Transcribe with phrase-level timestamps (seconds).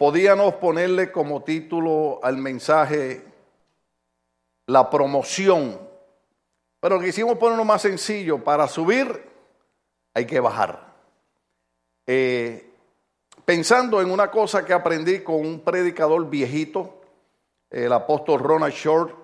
[0.00, 3.22] podíamos ponerle como título al mensaje
[4.64, 5.78] la promoción.
[6.80, 8.42] Pero quisimos ponerlo más sencillo.
[8.42, 9.28] Para subir
[10.14, 10.94] hay que bajar.
[12.06, 12.72] Eh,
[13.44, 17.02] pensando en una cosa que aprendí con un predicador viejito,
[17.68, 19.14] el apóstol Ronald Short,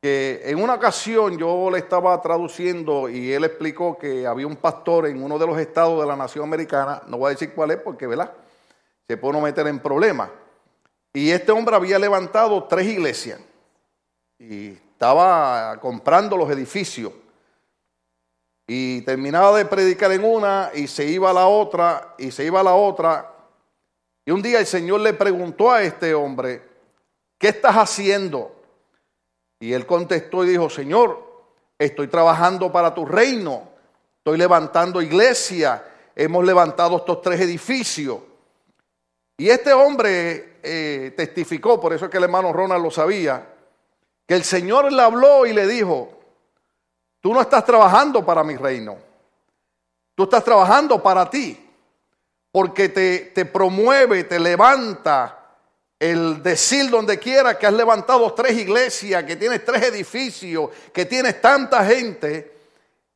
[0.00, 5.06] que en una ocasión yo le estaba traduciendo y él explicó que había un pastor
[5.06, 7.76] en uno de los estados de la nación americana, no voy a decir cuál es
[7.76, 8.32] porque, ¿verdad?
[9.08, 10.30] Se puede no meter en problemas.
[11.12, 13.40] Y este hombre había levantado tres iglesias
[14.38, 17.12] y estaba comprando los edificios.
[18.66, 22.60] Y terminaba de predicar en una y se iba a la otra y se iba
[22.60, 23.32] a la otra.
[24.24, 26.62] Y un día el Señor le preguntó a este hombre,
[27.38, 28.56] ¿qué estás haciendo?
[29.60, 31.26] Y él contestó y dijo, Señor,
[31.78, 33.68] estoy trabajando para tu reino,
[34.18, 38.18] estoy levantando iglesia, hemos levantado estos tres edificios.
[39.38, 43.46] Y este hombre eh, testificó, por eso es que el hermano Ronald lo sabía,
[44.26, 46.18] que el Señor le habló y le dijo,
[47.20, 48.96] tú no estás trabajando para mi reino,
[50.14, 51.62] tú estás trabajando para ti,
[52.50, 55.32] porque te, te promueve, te levanta
[55.98, 61.42] el decir donde quiera que has levantado tres iglesias, que tienes tres edificios, que tienes
[61.42, 62.56] tanta gente,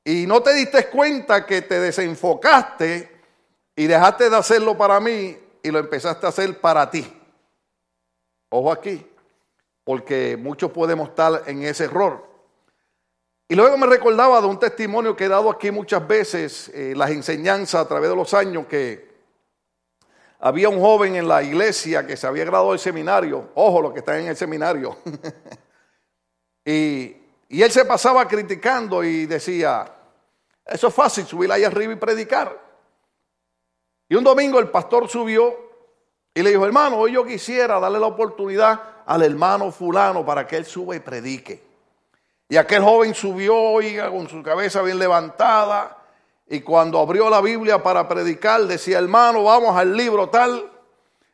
[0.05, 3.11] y no te diste cuenta que te desenfocaste
[3.75, 7.06] y dejaste de hacerlo para mí y lo empezaste a hacer para ti.
[8.50, 9.06] Ojo aquí
[9.91, 12.25] porque muchos podemos estar en ese error.
[13.48, 17.11] Y luego me recordaba de un testimonio que he dado aquí muchas veces, eh, las
[17.11, 19.11] enseñanzas a través de los años, que
[20.38, 23.98] había un joven en la iglesia que se había graduado del seminario, ojo los que
[23.98, 24.97] están en el seminario,
[26.64, 27.16] y,
[27.48, 29.92] y él se pasaba criticando y decía,
[30.64, 32.70] eso es fácil, subir ahí arriba y predicar.
[34.11, 35.56] Y un domingo el pastor subió
[36.34, 40.56] y le dijo, hermano, hoy yo quisiera darle la oportunidad al hermano fulano para que
[40.56, 41.62] él suba y predique.
[42.49, 45.97] Y aquel joven subió, oiga, con su cabeza bien levantada.
[46.49, 50.69] Y cuando abrió la Biblia para predicar, decía, hermano, vamos al libro tal.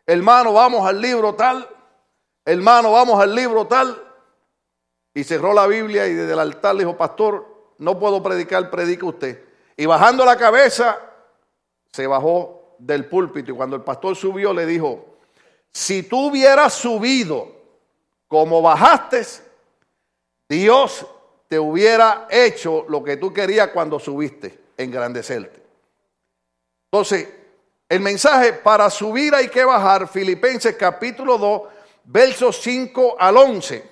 [0.04, 1.66] Hermano, vamos al libro tal.
[2.44, 4.02] Hermano, vamos al libro tal.
[5.14, 9.06] Y cerró la Biblia y desde el altar le dijo, pastor, no puedo predicar, predica
[9.06, 9.42] usted.
[9.78, 10.98] Y bajando la cabeza,
[11.90, 13.52] se bajó del púlpito.
[13.52, 15.18] Y cuando el pastor subió, le dijo,
[15.72, 17.52] si tú hubieras subido
[18.28, 19.22] como bajaste,
[20.48, 21.06] Dios
[21.48, 25.62] te hubiera hecho lo que tú querías cuando subiste, engrandecerte.
[26.90, 27.28] Entonces,
[27.88, 31.62] el mensaje para subir hay que bajar, Filipenses capítulo 2,
[32.04, 33.90] versos 5 al 11.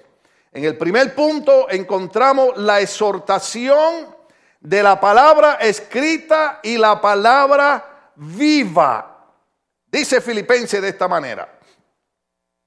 [0.53, 4.15] En el primer punto encontramos la exhortación
[4.61, 9.33] de la palabra escrita y la palabra viva.
[9.87, 11.59] Dice Filipenses de esta manera,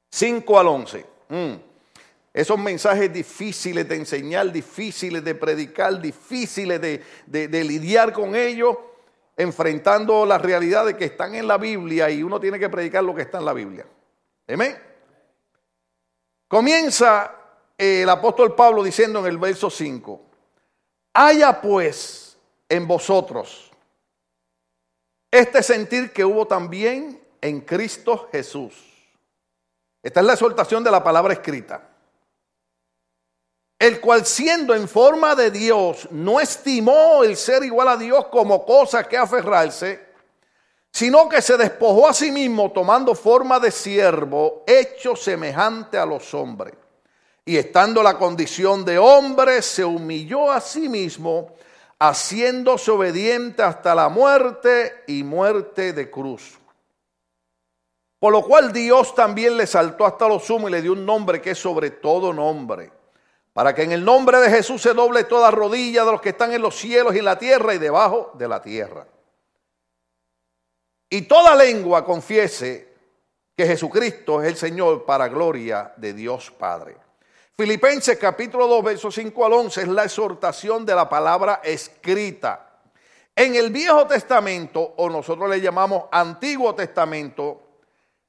[0.10, 1.06] 5 al 11.
[1.30, 1.54] Mm.
[2.34, 8.78] Esos mensajes difíciles de enseñar, difíciles de predicar, difíciles de, lidiar con ellos,
[9.36, 13.16] enfrentando la realidad de que están en la Biblia y uno tiene que predicar lo
[13.16, 13.88] que está en la Biblia.
[14.48, 14.78] Amén.
[16.48, 17.34] Comienza
[17.76, 20.22] el apóstol Pablo diciendo en el verso 5,
[21.14, 22.38] haya pues
[22.70, 23.67] en vosotros
[25.32, 28.88] este sentir que hubo también en Cristo Jesús
[30.08, 31.82] esta es la exhortación de la palabra escrita.
[33.78, 38.66] El cual siendo en forma de Dios, no estimó el ser igual a Dios como
[38.66, 40.08] cosa que aferrarse,
[40.94, 46.34] sino que se despojó a sí mismo tomando forma de siervo, hecho semejante a los
[46.34, 46.76] hombres.
[47.44, 51.54] Y estando la condición de hombre, se humilló a sí mismo,
[52.00, 56.60] haciéndose obediente hasta la muerte y muerte de cruz.
[58.20, 61.42] Por lo cual Dios también le saltó hasta lo sumo y le dio un nombre
[61.42, 62.92] que es sobre todo nombre.
[63.54, 66.54] Para que en el nombre de Jesús se doble toda rodilla de los que están
[66.54, 69.08] en los cielos y en la tierra y debajo de la tierra.
[71.10, 72.94] Y toda lengua confiese
[73.56, 77.07] que Jesucristo es el Señor para gloria de Dios Padre.
[77.60, 82.70] Filipenses capítulo 2, versos 5 al 11 es la exhortación de la palabra escrita.
[83.36, 87.64] En el Viejo Testamento, o nosotros le llamamos Antiguo Testamento,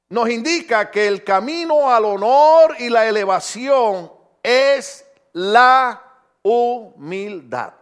[0.09, 4.11] nos indica que el camino al honor y la elevación
[4.43, 5.05] es
[5.35, 6.03] la
[6.41, 7.75] humildad.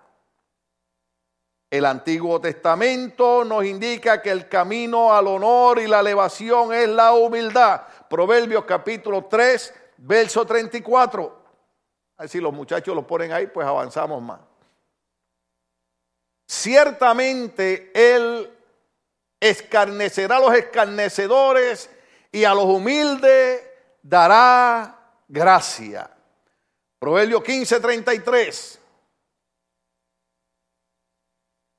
[1.71, 7.13] El Antiguo Testamento nos indica que el camino al honor y la elevación es la
[7.13, 7.83] humildad.
[8.11, 11.36] Proverbios capítulo 3, verso 34.
[12.17, 14.41] Así los muchachos lo ponen ahí, pues avanzamos más.
[16.49, 18.51] Ciertamente Él
[19.41, 21.91] escarnecerá a los escarnecedores
[22.33, 23.63] y a los humildes
[24.03, 24.99] dará
[25.29, 26.11] gracia.
[26.99, 28.81] Proverbio 15, 33.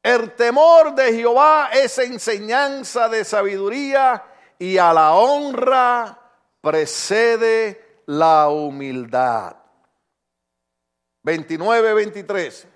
[0.04, 4.24] El temor de Jehová es enseñanza de sabiduría
[4.60, 6.18] y a la honra
[6.62, 9.67] precede la humildad.
[11.28, 12.68] 29, 23.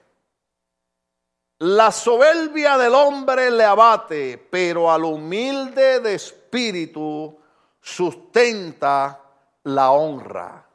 [1.60, 7.40] La soberbia del hombre le abate, pero al humilde de espíritu
[7.80, 9.22] sustenta
[9.64, 10.68] la honra.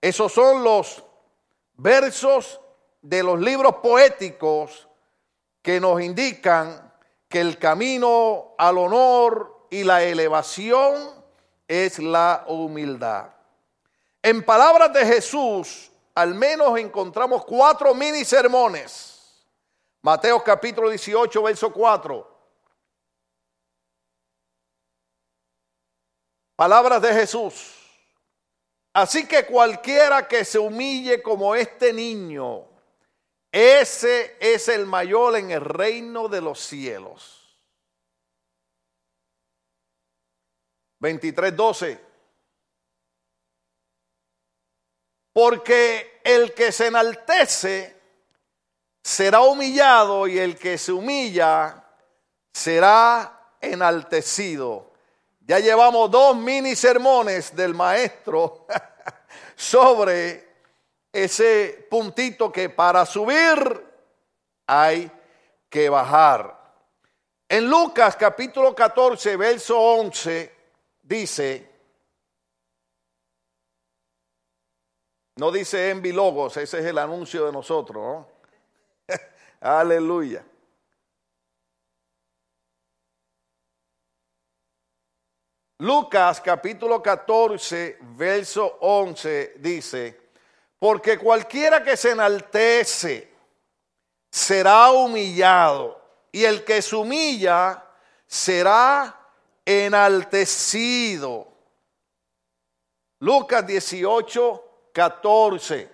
[0.00, 1.02] Esos son los
[1.74, 2.60] versos
[3.02, 4.86] de los libros poéticos
[5.60, 6.94] que nos indican
[7.28, 11.10] que el camino al honor y la elevación
[11.66, 13.30] es la humildad.
[14.22, 19.14] En palabras de Jesús, al menos encontramos cuatro mini sermones
[20.04, 22.30] Mateo capítulo 18, verso 4.
[26.56, 27.74] Palabras de Jesús.
[28.92, 32.66] Así que cualquiera que se humille como este niño,
[33.50, 37.58] ese es el mayor en el reino de los cielos.
[41.00, 42.03] 23, 12.
[45.34, 48.00] Porque el que se enaltece
[49.02, 51.84] será humillado y el que se humilla
[52.52, 54.92] será enaltecido.
[55.40, 58.66] Ya llevamos dos mini sermones del maestro
[59.56, 60.48] sobre
[61.12, 63.84] ese puntito que para subir
[64.66, 65.10] hay
[65.68, 66.62] que bajar.
[67.48, 70.54] En Lucas capítulo 14, verso 11,
[71.02, 71.73] dice,
[75.36, 78.28] no dice en Logos, ese es el anuncio de nosotros, ¿no?
[79.60, 80.44] Aleluya.
[85.78, 90.20] Lucas capítulo 14, verso 11 dice,
[90.78, 93.34] porque cualquiera que se enaltece
[94.30, 96.00] será humillado
[96.30, 97.84] y el que se humilla
[98.26, 99.20] será
[99.64, 101.48] enaltecido.
[103.18, 104.63] Lucas 18,
[104.94, 105.90] 14.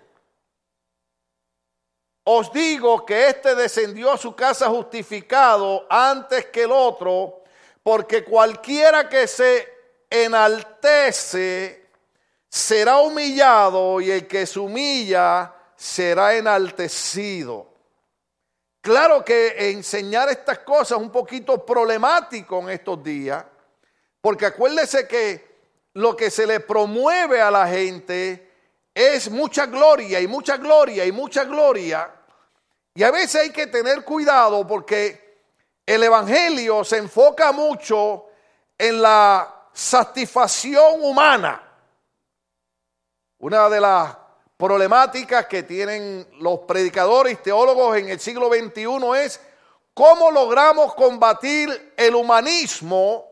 [2.24, 7.42] Os digo que éste descendió a su casa justificado antes que el otro,
[7.82, 9.66] porque cualquiera que se
[10.10, 11.88] enaltece
[12.48, 17.68] será humillado y el que se humilla será enaltecido.
[18.82, 23.44] Claro que enseñar estas cosas es un poquito problemático en estos días,
[24.20, 25.48] porque acuérdese que
[25.94, 28.49] lo que se le promueve a la gente
[29.00, 32.12] es mucha gloria y mucha gloria y mucha gloria.
[32.94, 35.42] Y a veces hay que tener cuidado porque
[35.86, 38.26] el Evangelio se enfoca mucho
[38.76, 41.62] en la satisfacción humana.
[43.38, 44.16] Una de las
[44.56, 49.40] problemáticas que tienen los predicadores y teólogos en el siglo XXI es
[49.94, 53.26] cómo logramos combatir el humanismo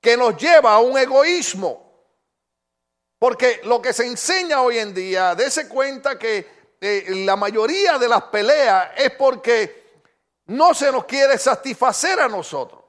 [0.00, 1.83] que nos lleva a un egoísmo.
[3.24, 8.06] Porque lo que se enseña hoy en día, dése cuenta que eh, la mayoría de
[8.06, 10.02] las peleas es porque
[10.48, 12.82] no se nos quiere satisfacer a nosotros.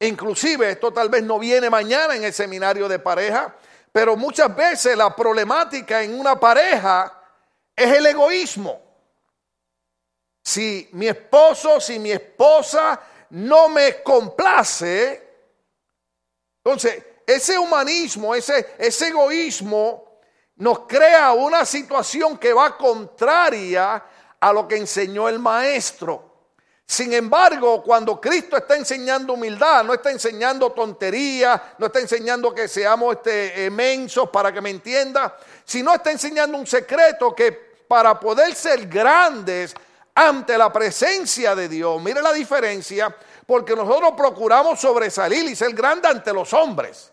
[0.00, 3.54] Inclusive, esto tal vez no viene mañana en el seminario de pareja,
[3.92, 7.22] pero muchas veces la problemática en una pareja
[7.76, 8.82] es el egoísmo.
[10.42, 15.22] Si mi esposo, si mi esposa no me complace,
[16.56, 20.20] entonces ese humanismo, ese, egoísmo
[20.56, 24.02] nos crea una situación que va contraria
[24.40, 26.24] a lo que enseñó el maestro.
[26.86, 32.66] Sin embargo, cuando Cristo está enseñando humildad, no está enseñando tontería, no está enseñando que
[32.66, 37.52] seamos este, mensos para que me entienda, sino está enseñando un secreto que
[37.86, 39.74] para poder ser grandes
[40.14, 46.10] ante la presencia de Dios, mire la diferencia, porque nosotros procuramos sobresalir y ser grandes
[46.10, 47.12] ante los hombres.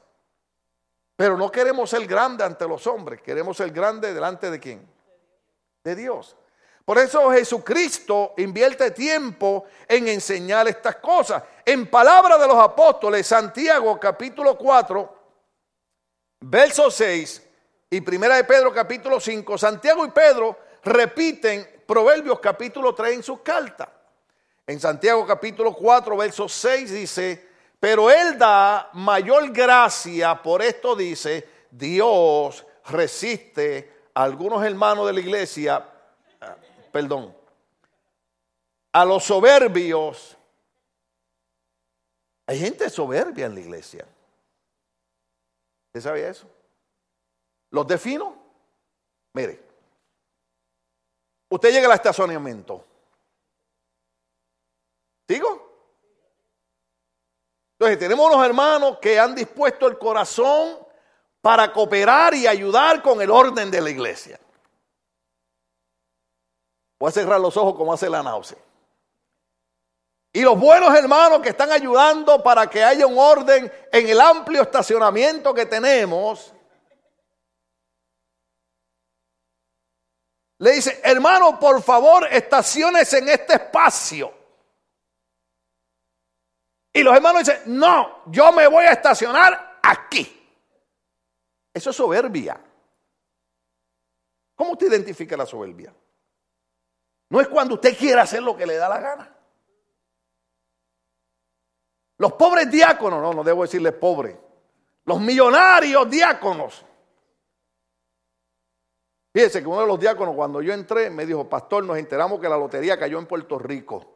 [1.16, 4.88] Pero no queremos ser grande ante los hombres, queremos ser grande delante de quién?
[5.84, 6.36] De Dios.
[6.84, 11.42] Por eso Jesucristo invierte tiempo en enseñar estas cosas.
[11.66, 15.16] En palabra de los apóstoles, Santiago capítulo 4,
[16.42, 17.42] verso 6
[17.90, 23.40] y primera de Pedro capítulo 5, Santiago y Pedro repiten Proverbios capítulo 3 en sus
[23.40, 23.88] cartas.
[24.68, 27.45] En Santiago capítulo 4, verso 6 dice,
[27.86, 35.20] pero Él da mayor gracia, por esto dice, Dios resiste a algunos hermanos de la
[35.20, 35.88] iglesia,
[36.42, 36.56] ah,
[36.92, 37.38] perdón,
[38.92, 40.36] a los soberbios.
[42.48, 44.08] Hay gente soberbia en la iglesia.
[45.90, 46.48] ¿Usted sabía eso?
[47.70, 48.36] ¿Los defino?
[49.32, 49.62] Mire,
[51.50, 52.84] usted llega al estacionamiento.
[57.98, 60.80] Tenemos unos hermanos que han dispuesto el corazón
[61.42, 64.40] para cooperar y ayudar con el orden de la iglesia.
[66.98, 68.58] Voy a cerrar los ojos como hace la náusea.
[70.34, 74.64] Y los buenos hermanos que están ayudando para que haya un orden en el amplio
[74.64, 76.52] estacionamiento que tenemos,
[80.58, 84.45] le dice, hermano, por favor, estaciones en este espacio.
[86.96, 90.26] Y los hermanos dicen, no, yo me voy a estacionar aquí.
[91.74, 92.58] Eso es soberbia.
[94.56, 95.94] ¿Cómo usted identifica la soberbia?
[97.30, 99.38] No es cuando usted quiere hacer lo que le da la gana.
[102.18, 104.38] Los pobres diáconos, no, no debo decirles pobres,
[105.04, 106.86] los millonarios diáconos.
[109.34, 112.48] Fíjense que uno de los diáconos cuando yo entré me dijo, pastor, nos enteramos que
[112.48, 114.15] la lotería cayó en Puerto Rico.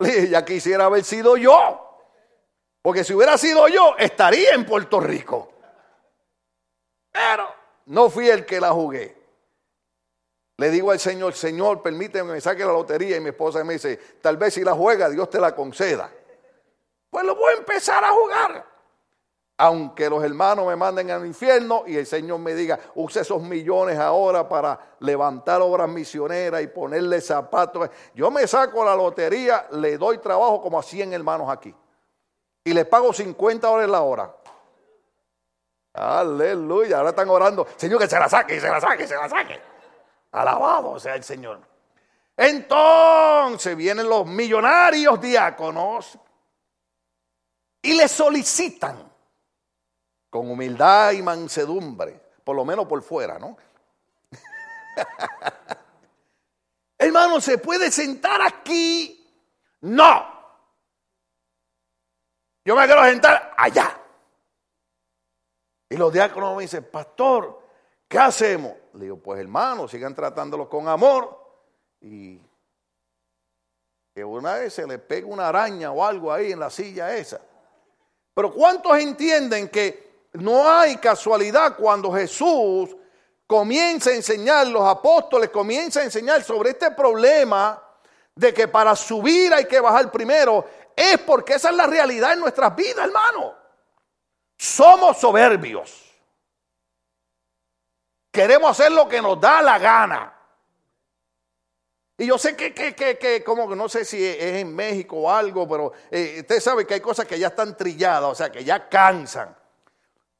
[0.00, 1.86] Le dije, ya quisiera haber sido yo.
[2.82, 5.52] Porque si hubiera sido yo, estaría en Puerto Rico.
[7.12, 7.46] Pero
[7.86, 9.16] no fui el que la jugué.
[10.56, 13.16] Le digo al Señor, Señor, permíteme que me saque la lotería.
[13.16, 16.10] Y mi esposa me dice, tal vez si la juega, Dios te la conceda
[17.10, 18.69] pues lo voy a empezar a jugar.
[19.62, 23.98] Aunque los hermanos me manden al infierno y el Señor me diga, use esos millones
[23.98, 27.90] ahora para levantar obras misioneras y ponerle zapatos.
[28.14, 31.74] Yo me saco la lotería, le doy trabajo como a 100 hermanos aquí.
[32.64, 34.34] Y le pago 50 dólares la hora.
[35.92, 36.96] Aleluya.
[36.96, 37.66] Ahora están orando.
[37.76, 39.60] Señor, que se la saque, se la saque, se la saque.
[40.32, 41.60] Alabado sea el Señor.
[42.34, 46.18] Entonces vienen los millonarios diáconos
[47.82, 49.09] y le solicitan
[50.30, 53.56] con humildad y mansedumbre, por lo menos por fuera, ¿no?
[56.98, 59.16] Hermano, ¿se puede sentar aquí?
[59.80, 60.40] No.
[62.64, 64.00] Yo me quiero sentar allá.
[65.88, 67.60] Y los diáconos me dicen, pastor,
[68.06, 68.74] ¿qué hacemos?
[68.92, 71.36] Le digo, pues hermano, sigan tratándolos con amor
[72.00, 72.40] y
[74.14, 77.40] que una vez se le pegue una araña o algo ahí en la silla esa.
[78.34, 82.96] Pero ¿cuántos entienden que no hay casualidad cuando Jesús
[83.46, 87.82] comienza a enseñar, los apóstoles comienzan a enseñar sobre este problema
[88.34, 90.64] de que para subir hay que bajar primero?
[90.96, 93.54] Es porque esa es la realidad en nuestras vidas, hermano.
[94.56, 96.06] Somos soberbios.
[98.30, 100.36] Queremos hacer lo que nos da la gana.
[102.16, 105.16] Y yo sé que, que, que, que, como que no sé si es en México
[105.16, 108.52] o algo, pero eh, usted sabe que hay cosas que ya están trilladas, o sea,
[108.52, 109.56] que ya cansan.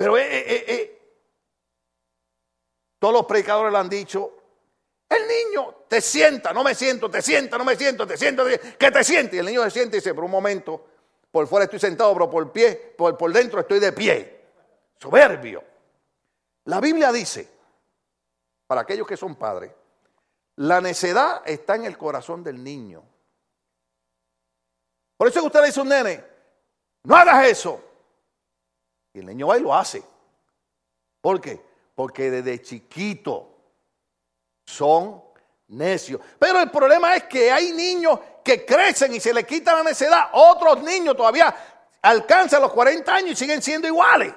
[0.00, 0.98] Pero eh, eh,
[2.98, 4.32] todos los predicadores le han dicho,
[5.06, 8.90] el niño te sienta, no me siento, te sienta, no me siento, te siento, que
[8.90, 9.36] te siente.
[9.36, 10.86] Y el niño se siente y dice, por un momento,
[11.30, 14.40] por fuera estoy sentado, pero por pie, por, por dentro estoy de pie.
[14.98, 15.62] Soberbio.
[16.64, 17.46] La Biblia dice,
[18.66, 19.70] para aquellos que son padres,
[20.56, 23.02] la necedad está en el corazón del niño.
[25.18, 26.24] Por eso que usted le dice a un nene,
[27.02, 27.89] no hagas eso.
[29.12, 30.02] Y el niño va y lo hace.
[31.20, 31.60] ¿Por qué?
[31.94, 33.56] Porque desde chiquito
[34.64, 35.22] son
[35.68, 36.20] necios.
[36.38, 40.30] Pero el problema es que hay niños que crecen y se les quita la necedad.
[40.32, 41.54] Otros niños todavía
[42.02, 44.32] alcanzan los 40 años y siguen siendo iguales.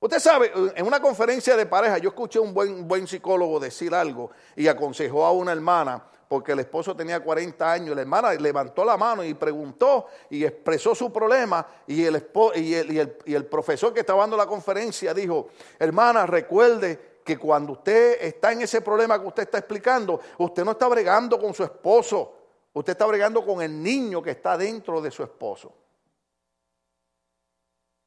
[0.00, 3.92] Usted sabe, en una conferencia de pareja, yo escuché a un buen, buen psicólogo decir
[3.92, 8.84] algo y aconsejó a una hermana, porque el esposo tenía 40 años, la hermana levantó
[8.84, 12.22] la mano y preguntó y expresó su problema y el,
[12.56, 17.72] y el, y el profesor que estaba dando la conferencia dijo, hermana, recuerde que cuando
[17.72, 21.64] usted está en ese problema que usted está explicando, usted no está bregando con su
[21.64, 22.34] esposo,
[22.74, 25.72] usted está bregando con el niño que está dentro de su esposo.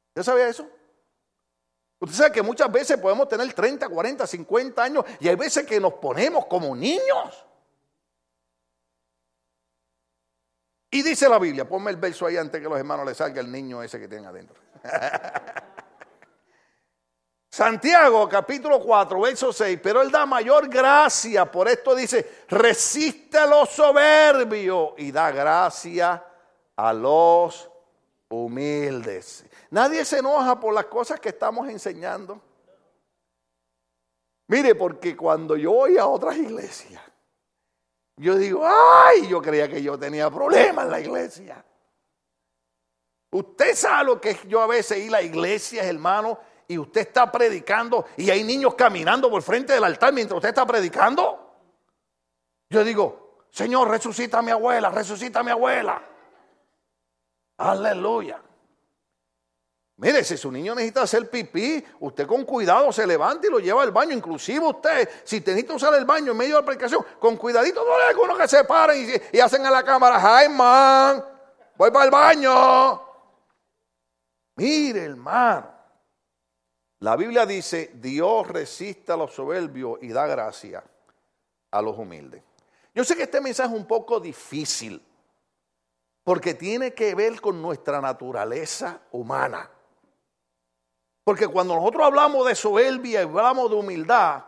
[0.09, 0.67] ¿Usted sabía eso?
[1.99, 5.79] Usted sabe que muchas veces podemos tener 30, 40, 50 años y hay veces que
[5.79, 7.45] nos ponemos como niños.
[10.93, 13.49] Y dice la Biblia, ponme el verso ahí antes que los hermanos le salga el
[13.49, 14.59] niño ese que tienen adentro.
[17.49, 23.45] Santiago capítulo 4, verso 6, pero él da mayor gracia, por esto dice, resiste a
[23.45, 26.25] los soberbios y da gracia
[26.75, 27.69] a los
[28.29, 29.45] humildes.
[29.69, 32.41] Nadie se enoja por las cosas que estamos enseñando.
[34.47, 37.01] Mire, porque cuando yo voy a otras iglesias,
[38.21, 41.65] yo digo, ay, yo creía que yo tenía problemas en la iglesia.
[43.31, 46.37] Usted sabe lo que yo a veces ir a la iglesia, hermano,
[46.67, 50.67] y usted está predicando y hay niños caminando por frente del altar mientras usted está
[50.67, 51.55] predicando.
[52.69, 55.99] Yo digo, Señor, resucita a mi abuela, resucita a mi abuela.
[57.57, 58.39] Aleluya.
[60.01, 63.83] Mire, si su niño necesita hacer pipí, usted con cuidado se levanta y lo lleva
[63.83, 64.13] al baño.
[64.13, 67.93] Inclusive usted, si necesita usar el baño en medio de la predicación, con cuidadito, no
[67.93, 71.23] hay algunos que se paren y, hacen a la cámara, hi man,
[71.77, 72.99] voy para el baño.
[74.55, 75.71] Mire, hermano,
[76.97, 80.83] la Biblia dice, Dios resiste a los soberbios y da gracia
[81.69, 82.41] a los humildes.
[82.95, 84.99] Yo sé que este mensaje es un poco difícil,
[86.23, 89.69] porque tiene que ver con nuestra naturaleza humana.
[91.23, 94.43] Porque cuando nosotros hablamos de soberbia y hablamos de humildad,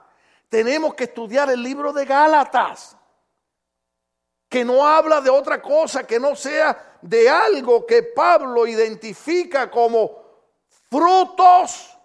[0.49, 2.97] tenemos que estudiar el libro de Gálatas,
[4.49, 10.23] que no habla de otra cosa que no sea de algo que Pablo identifica como
[10.89, 11.97] frutos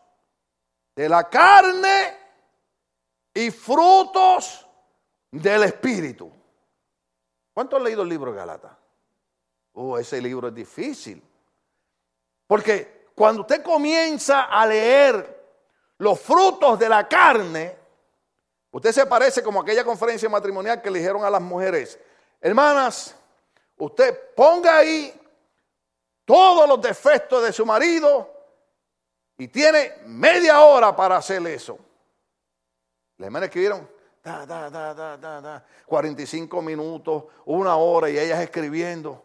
[0.97, 2.17] de la carne
[3.35, 4.67] y frutos
[5.31, 6.33] del espíritu.
[7.53, 8.73] ¿Cuánto han leído el libro de Gálatas?
[9.75, 11.23] Oh, ese libro es difícil.
[12.47, 15.37] Porque cuando usted comienza a leer
[15.99, 17.77] los frutos de la carne,
[18.71, 21.99] usted se parece como aquella conferencia matrimonial que le dijeron a las mujeres,
[22.41, 23.17] hermanas,
[23.77, 25.13] usted ponga ahí
[26.25, 28.33] todos los defectos de su marido
[29.37, 31.77] y tiene media hora para hacer eso.
[33.17, 33.89] Las hermanas escribieron
[34.23, 39.25] da, da, da, 45 minutos, una hora y ellas escribiendo.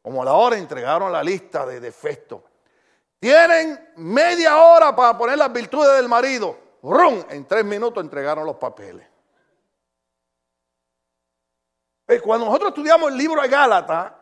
[0.00, 2.40] Como a la hora entregaron la lista de defectos.
[3.24, 6.58] Tienen media hora para poner las virtudes del marido.
[6.82, 7.24] ¡Rum!
[7.30, 9.08] En tres minutos entregaron los papeles.
[12.04, 14.12] Pues cuando nosotros estudiamos el libro de Gálatas,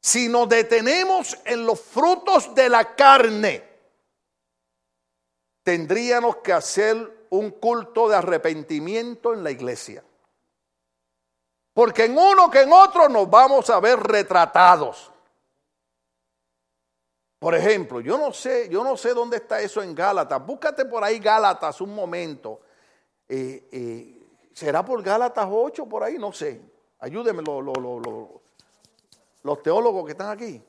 [0.00, 3.68] si nos detenemos en los frutos de la carne,
[5.64, 10.04] tendríamos que hacer un culto de arrepentimiento en la iglesia.
[11.74, 15.11] Porque en uno que en otro nos vamos a ver retratados.
[17.42, 20.46] Por ejemplo, yo no sé, yo no sé dónde está eso en Gálatas.
[20.46, 22.60] Búscate por ahí Gálatas un momento.
[23.28, 26.18] Eh, eh, ¿Será por Gálatas 8 por ahí?
[26.18, 26.62] No sé.
[27.00, 27.42] Ayúdenme
[29.42, 30.62] los teólogos que están aquí.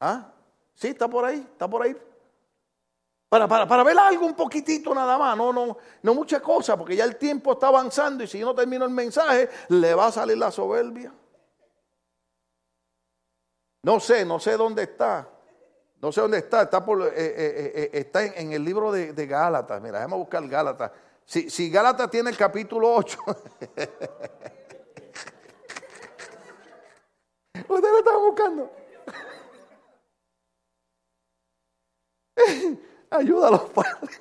[0.00, 0.32] ¿Ah?
[0.74, 1.96] Sí, está por ahí, está por ahí.
[3.28, 6.96] Para, para, para, ver algo un poquitito nada más, no, no, no mucha cosa, porque
[6.96, 10.12] ya el tiempo está avanzando y si yo no termino el mensaje, le va a
[10.12, 11.12] salir la soberbia.
[13.82, 15.28] No sé, no sé dónde está.
[16.00, 16.62] No sé dónde está.
[16.62, 19.80] Está, eh, eh, eh, en, el libro de, Gálatas.
[19.80, 20.92] Mira, déjame buscar Gálatas.
[21.24, 23.18] Si, Gálatas tiene el capítulo 8.
[27.68, 28.72] Usted lo estaba buscando.
[33.10, 34.14] Ayúdalo, Padre.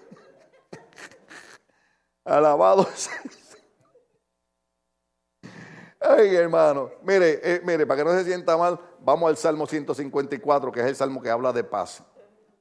[2.25, 3.21] Alabado sea.
[5.99, 6.91] Ay, hermano.
[7.03, 10.95] Mire, mire, para que no se sienta mal, Vamos al Salmo 154, que es el
[10.97, 12.03] salmo que habla de paz.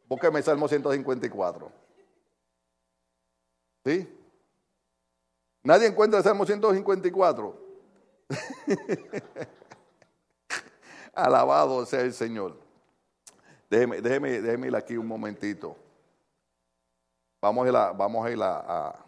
[0.08, 1.72] Búsqueme el Salmo 154.
[3.84, 4.08] ¿Sí?
[5.64, 7.66] ¿Nadie encuentra el Salmo 154?
[11.14, 12.56] Alabado sea el Señor.
[13.68, 15.76] Déjeme, déjeme, déjeme ir aquí un momentito.
[17.40, 19.05] Vamos a ir vamos a, ir a,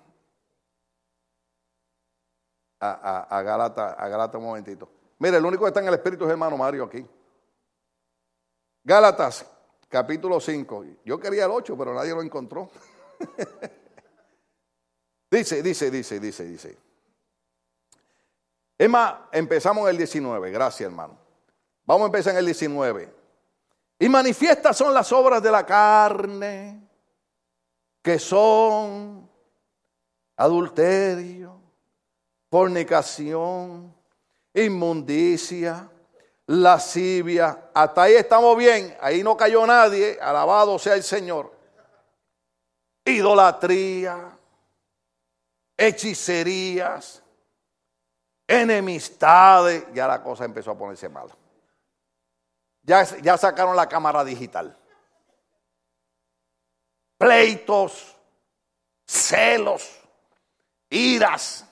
[2.81, 4.89] a, Galata, a Galata un momentito.
[5.19, 7.05] Mire, el único que está en el Espíritu es hermano Mario aquí.
[8.85, 9.45] Gálatas,
[9.89, 10.85] capítulo 5.
[11.05, 12.71] Yo quería el 8, pero nadie lo encontró.
[15.31, 16.79] dice, dice, dice, dice, dice.
[18.79, 20.51] Es más, empezamos en el 19.
[20.53, 21.19] Gracias, hermano.
[21.85, 23.13] Vamos a empezar en el 19.
[23.99, 26.89] Y manifiestas son las obras de la carne,
[28.01, 29.29] que son
[30.37, 31.58] adulterio,
[32.51, 33.95] fornicación,
[34.55, 35.89] inmundicia
[36.49, 37.71] lascivia.
[37.73, 41.55] Hasta ahí estamos bien, ahí no cayó nadie, alabado sea el Señor.
[43.05, 44.37] Idolatría,
[45.77, 47.23] hechicerías,
[48.47, 51.35] enemistades, ya la cosa empezó a ponerse mala.
[52.83, 54.77] Ya, ya sacaron la cámara digital.
[57.19, 58.17] Pleitos,
[59.07, 60.01] celos,
[60.89, 61.67] iras,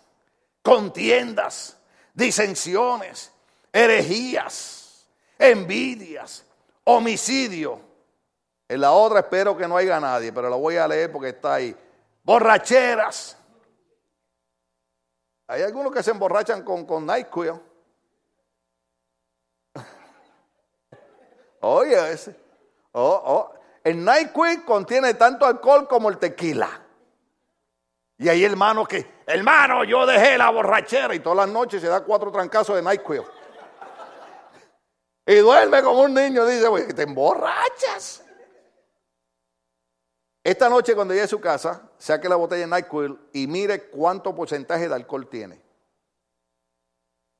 [0.67, 1.79] contiendas,
[2.13, 3.33] disensiones
[3.73, 5.07] herejías,
[5.39, 6.45] envidias,
[6.83, 7.81] homicidio.
[8.69, 11.55] En la otra espero que no haya nadie, pero la voy a leer porque está
[11.55, 11.77] ahí.
[12.25, 13.39] Borracheras.
[15.47, 17.53] Hay algunos que se emborrachan con, con NyQuil.
[21.61, 22.35] Oye, ese.
[22.91, 23.55] Oh, oh.
[23.85, 26.86] El NyQuil contiene tanto alcohol como el tequila.
[28.19, 32.03] Y ahí hermano que, hermano, yo dejé la borrachera y todas las noches se da
[32.03, 33.23] cuatro trancazos de NyQuil.
[35.27, 38.25] Y duerme como un niño, dice, güey, te emborrachas.
[40.43, 44.35] Esta noche cuando llegue a su casa, saque la botella de NyQuil y mire cuánto
[44.35, 45.61] porcentaje de alcohol tiene.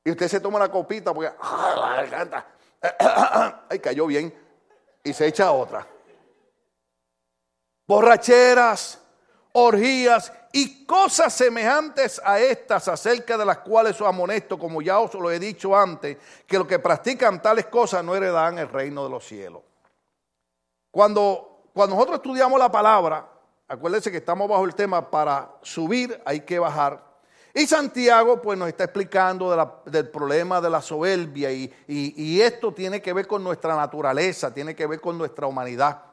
[0.03, 2.45] Y usted se toma una copita porque, ¡ay, la
[3.69, 4.33] Ay, cayó bien.
[5.03, 5.87] Y se echa otra.
[7.87, 9.01] Borracheras,
[9.59, 15.15] orgías y cosas semejantes a estas, acerca de las cuales os amonesto, como ya os
[15.15, 16.15] lo he dicho antes,
[16.45, 19.63] que los que practican tales cosas no heredan el reino de los cielos.
[20.91, 23.27] Cuando, cuando nosotros estudiamos la palabra,
[23.67, 27.03] acuérdense que estamos bajo el tema para subir hay que bajar.
[27.51, 33.01] Y Santiago pues nos está explicando del problema de la soberbia y, y esto tiene
[33.01, 36.06] que ver con nuestra naturaleza, tiene que ver con nuestra humanidad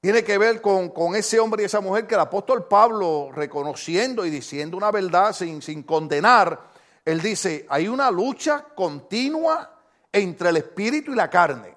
[0.00, 4.30] tiene que ver con, ese hombre y esa mujer que el apóstol Pablo, reconociendo y
[4.30, 6.60] diciendo una verdad sin, sin condenar,
[7.04, 9.78] él dice, hay una lucha continua
[10.12, 11.76] entre el espíritu y la carne.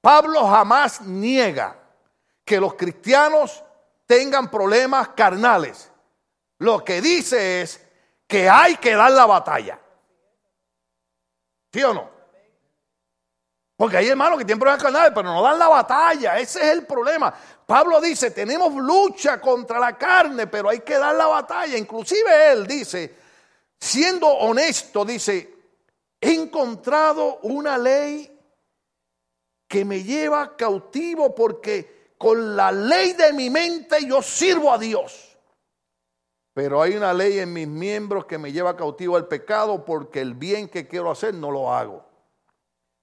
[0.00, 1.76] Pablo jamás niega
[2.44, 3.62] que los cristianos
[4.06, 5.90] tengan problemas carnales.
[6.58, 7.86] Lo que dice es
[8.26, 9.78] que hay que dar la batalla.
[11.72, 12.19] ¿Sí o no?
[13.80, 16.38] Porque hay hermanos que tienen problemas carnales, pero no dan la batalla.
[16.38, 17.32] Ese es el problema.
[17.64, 21.78] Pablo dice, tenemos lucha contra la carne, pero hay que dar la batalla.
[21.78, 23.16] Inclusive él dice,
[23.80, 25.54] siendo honesto, dice,
[26.20, 28.38] he encontrado una ley
[29.66, 35.38] que me lleva cautivo porque con la ley de mi mente yo sirvo a Dios.
[36.52, 40.34] Pero hay una ley en mis miembros que me lleva cautivo al pecado porque el
[40.34, 42.09] bien que quiero hacer no lo hago.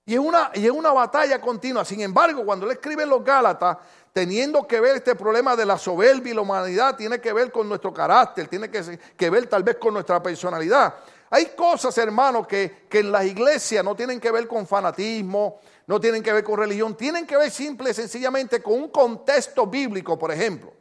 [0.08, 1.84] Y es, una, y es una batalla continua.
[1.84, 3.78] Sin embargo, cuando él escribe los Gálatas,
[4.14, 7.68] teniendo que ver este problema de la soberbia y la humanidad, tiene que ver con
[7.68, 10.96] nuestro carácter, tiene que, ver tal vez con nuestra personalidad.
[11.30, 16.00] Hay cosas, hermanos, que, que en las iglesias no tienen que ver con fanatismo, no
[16.00, 20.18] tienen que ver con religión, tienen que ver simple y sencillamente con un contexto bíblico,
[20.18, 20.72] por ejemplo.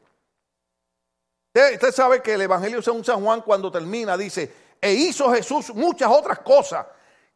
[1.52, 5.74] Usted, usted sabe que el Evangelio de San Juan cuando termina dice, e hizo Jesús
[5.74, 6.86] muchas otras cosas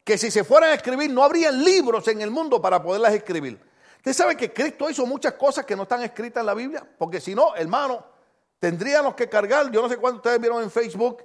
[0.03, 3.59] que si se fueran a escribir no habrían libros en el mundo para poderlas escribir.
[3.97, 7.21] Usted sabe que Cristo hizo muchas cosas que no están escritas en la Biblia, porque
[7.21, 8.03] si no, hermano,
[8.59, 11.23] tendríamos que cargar, yo no sé cuántos ustedes vieron en Facebook,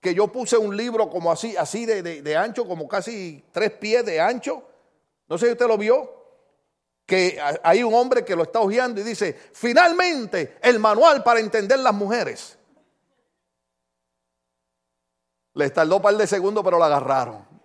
[0.00, 4.20] que yo puse un libro como así, así de, ancho, como casi tres pies de
[4.20, 4.62] ancho.
[5.28, 6.16] No sé si usted lo vio,
[7.04, 11.78] que hay un hombre que lo está hojeando y dice, finalmente el manual para entender
[11.78, 12.58] las mujeres.
[15.54, 17.55] Les tardó un par de segundos, pero lo agarraron.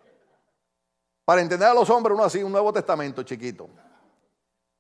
[1.32, 3.70] Para entender a los hombres, uno así, un Nuevo Testamento chiquito.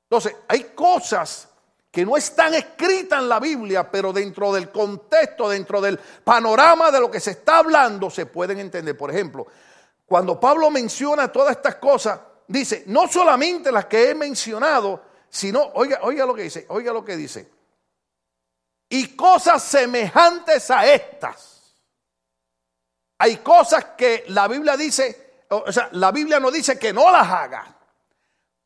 [0.03, 1.47] Entonces, hay cosas
[1.89, 6.99] que no están escritas en la Biblia, pero dentro del contexto, dentro del panorama de
[6.99, 8.97] lo que se está hablando, se pueden entender.
[8.97, 9.47] Por ejemplo,
[10.05, 15.99] cuando Pablo menciona todas estas cosas, dice, no solamente las que he mencionado, sino, oiga,
[16.01, 17.49] oiga lo que dice, oiga lo que dice,
[18.89, 21.77] y cosas semejantes a estas.
[23.19, 27.27] Hay cosas que la Biblia dice, o sea, la Biblia no dice que no las
[27.27, 27.77] haga.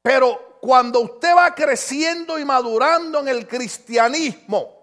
[0.02, 4.76] Pero cuando usted va creciendo y madurando en el cristianismo,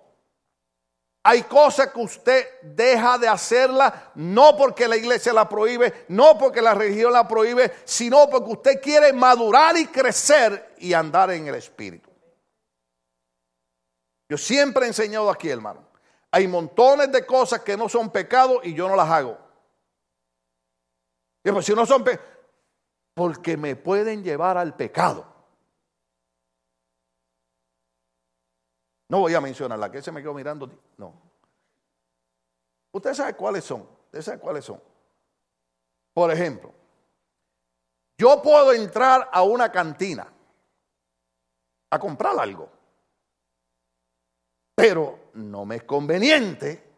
[1.25, 6.61] hay cosas que usted deja de hacerla no porque la iglesia la prohíbe, no porque
[6.61, 11.55] la religión la prohíbe, sino porque usted quiere madurar y crecer y andar en el
[11.55, 12.11] espíritu.
[14.29, 15.87] Yo siempre he enseñado aquí, hermano.
[16.33, 19.42] Hay montones de cosas que no son pecados y yo no las hago.
[21.45, 22.05] Y pues si no son
[23.15, 25.27] porque me pueden llevar al pecado.
[29.09, 30.71] No voy a mencionar la que se me quedó mirando.
[30.97, 31.21] No.
[32.93, 33.83] Usted sabe cuáles son.
[33.83, 34.81] Usted sabe cuáles son.
[36.15, 36.73] Por ejemplo,
[38.19, 40.33] yo puedo entrar a una cantina
[41.91, 42.71] a comprar algo.
[44.75, 46.91] Pero no me es conveniente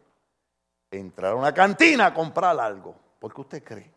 [0.91, 2.95] entrar a una cantina a comprar algo.
[3.19, 3.94] ¿Por qué usted cree?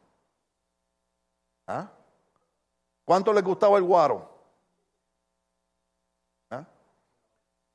[1.69, 1.87] ¿Ah?
[3.05, 4.29] ¿Cuánto le gustaba el guaro?
[6.51, 6.65] ¿Ah?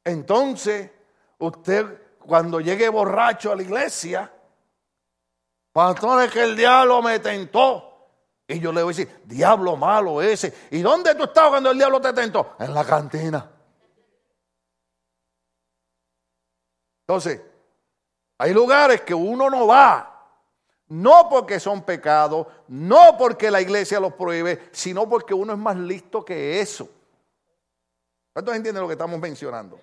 [0.04, 0.92] Entonces,
[1.38, 4.34] usted cuando llegue borracho a la iglesia,
[5.72, 7.92] pastor, es que el diablo me tentó.
[8.48, 10.54] Y yo le voy a decir, diablo malo ese.
[10.72, 12.56] ¿Y dónde tú estabas cuando el diablo te tentó?
[12.60, 13.50] En la cantina.
[17.02, 17.42] Entonces,
[18.40, 20.13] hay lugares que uno no va
[20.88, 25.78] No porque son pecados, no porque la iglesia los prohíbe, sino porque uno es más
[25.78, 26.90] listo que eso.
[28.34, 29.80] ¿Cuántos entienden lo que estamos mencionando?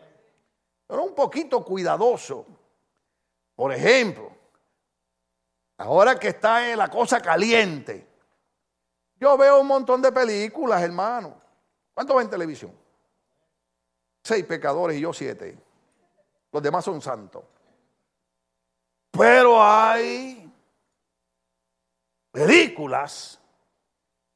[0.87, 2.47] Pero un poquito cuidadoso.
[3.55, 4.31] Por ejemplo,
[5.79, 8.07] ahora que está la cosa caliente,
[9.17, 11.41] yo veo un montón de películas, hermano.
[11.95, 12.73] ¿Cuántos ven televisión?
[14.25, 15.59] Seis pecadores y yo siete.
[16.51, 17.45] Los demás son santos.
[19.11, 20.40] Pero hay
[22.31, 23.39] películas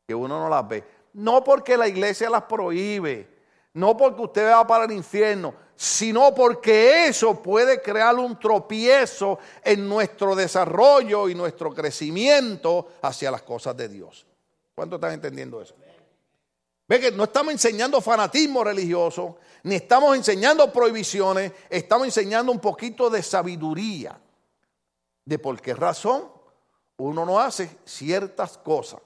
[0.06, 0.84] que uno no las ve.
[1.14, 3.28] No porque la iglesia las prohíbe,
[3.74, 9.88] no porque usted va para el infierno, sino porque eso puede crear un tropiezo en
[9.88, 14.26] nuestro desarrollo y nuestro crecimiento hacia las cosas de Dios.
[14.74, 15.74] ¿Cuántos están entendiendo eso?
[16.86, 23.08] Ve que no estamos enseñando fanatismo religioso, ni estamos enseñando prohibiciones, estamos enseñando un poquito
[23.08, 24.20] de sabiduría
[25.24, 26.28] de por qué razón
[26.96, 29.00] uno no hace ciertas cosas.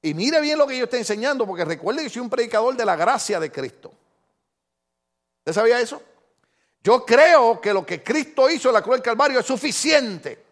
[0.00, 2.84] Y mire bien lo que yo estoy enseñando, porque recuerde que soy un predicador de
[2.84, 3.92] la gracia de Cristo.
[5.38, 6.02] ¿Usted sabía eso?
[6.82, 10.44] Yo creo que lo que Cristo hizo en la cruz del Calvario es suficiente.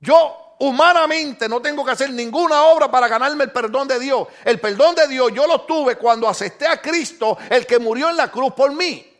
[0.00, 4.26] Yo humanamente no tengo que hacer ninguna obra para ganarme el perdón de Dios.
[4.44, 8.16] El perdón de Dios yo lo tuve cuando acepté a Cristo, el que murió en
[8.16, 9.12] la cruz por mí.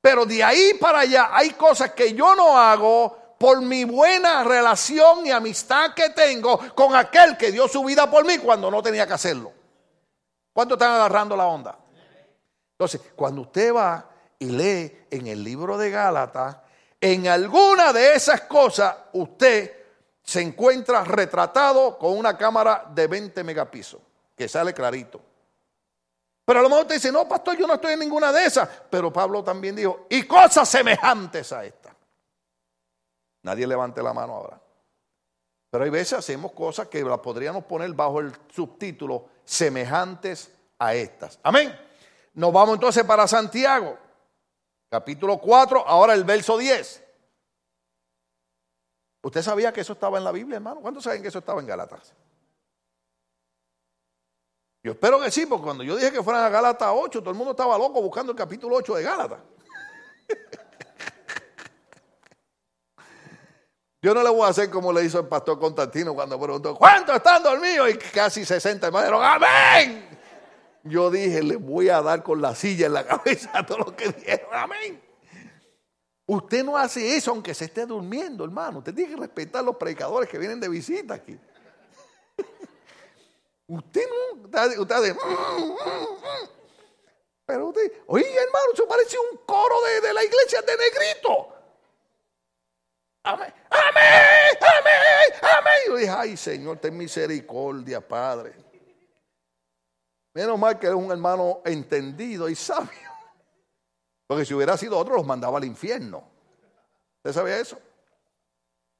[0.00, 5.24] Pero de ahí para allá hay cosas que yo no hago por mi buena relación
[5.24, 9.06] y amistad que tengo con aquel que dio su vida por mí cuando no tenía
[9.06, 9.50] que hacerlo.
[10.52, 11.78] ¿Cuánto están agarrando la onda?
[12.72, 16.58] Entonces, cuando usted va y lee en el libro de Gálatas,
[17.00, 19.74] en alguna de esas cosas usted
[20.22, 24.02] se encuentra retratado con una cámara de 20 megapisos,
[24.36, 25.18] que sale clarito.
[26.44, 28.68] Pero a lo mejor usted dice, no, pastor, yo no estoy en ninguna de esas.
[28.90, 31.79] Pero Pablo también dijo, y cosas semejantes a esta.
[33.42, 34.60] Nadie levante la mano ahora.
[35.70, 41.38] Pero hay veces hacemos cosas que las podríamos poner bajo el subtítulo semejantes a estas.
[41.42, 41.78] Amén.
[42.34, 43.96] Nos vamos entonces para Santiago,
[44.88, 47.04] capítulo 4, ahora el verso 10.
[49.22, 50.80] ¿Usted sabía que eso estaba en la Biblia, hermano?
[50.80, 52.14] ¿Cuántos saben que eso estaba en Gálatas?
[54.82, 57.36] Yo espero que sí, porque cuando yo dije que fueran a Gálatas 8, todo el
[57.36, 59.40] mundo estaba loco buscando el capítulo 8 de Gálatas.
[64.02, 67.16] Yo no le voy a hacer como le hizo el pastor Constantino cuando preguntó, ¿cuántos
[67.16, 67.90] están dormidos?
[67.90, 70.08] Y casi 60 hermanos, amén.
[70.84, 73.92] Yo dije, le voy a dar con la silla en la cabeza a todos los
[73.92, 75.02] que dijeron, amén.
[76.24, 78.78] Usted no hace eso aunque se esté durmiendo, hermano.
[78.78, 81.38] Usted tiene que respetar a los predicadores que vienen de visita aquí.
[83.66, 84.48] usted no,
[84.80, 85.76] usted, mm, mm".
[87.44, 91.59] pero usted, oye hermano, eso parece un coro de, de la iglesia de negrito.
[93.32, 95.74] Amén, amén, amén, amén.
[95.86, 98.54] Yo dije, ay Señor, ten misericordia, Padre.
[100.34, 103.10] Menos mal que es un hermano entendido y sabio.
[104.26, 106.24] Porque si hubiera sido otro, los mandaba al infierno.
[107.16, 107.78] ¿Usted sabía eso?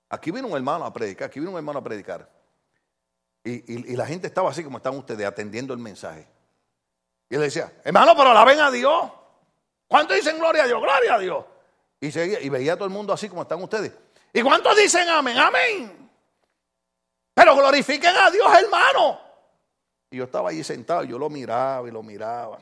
[0.08, 2.28] Aquí vino un hermano a predicar, aquí vino un hermano a predicar.
[3.42, 6.28] Y, la gente estaba así como están ustedes, atendiendo el mensaje.
[7.28, 9.10] Y él decía, hermano, pero la ven a Dios.
[9.86, 10.80] ¿Cuántos dicen gloria a Dios?
[10.80, 11.44] Gloria a Dios.
[12.00, 13.92] Y, seguía, y veía a todo el mundo así como están ustedes.
[14.32, 15.38] ¿Y cuántos dicen amén?
[15.38, 16.10] Amén.
[17.34, 19.20] Pero glorifiquen a Dios, hermano.
[20.10, 22.58] Y yo estaba ahí sentado, yo lo miraba y lo miraba.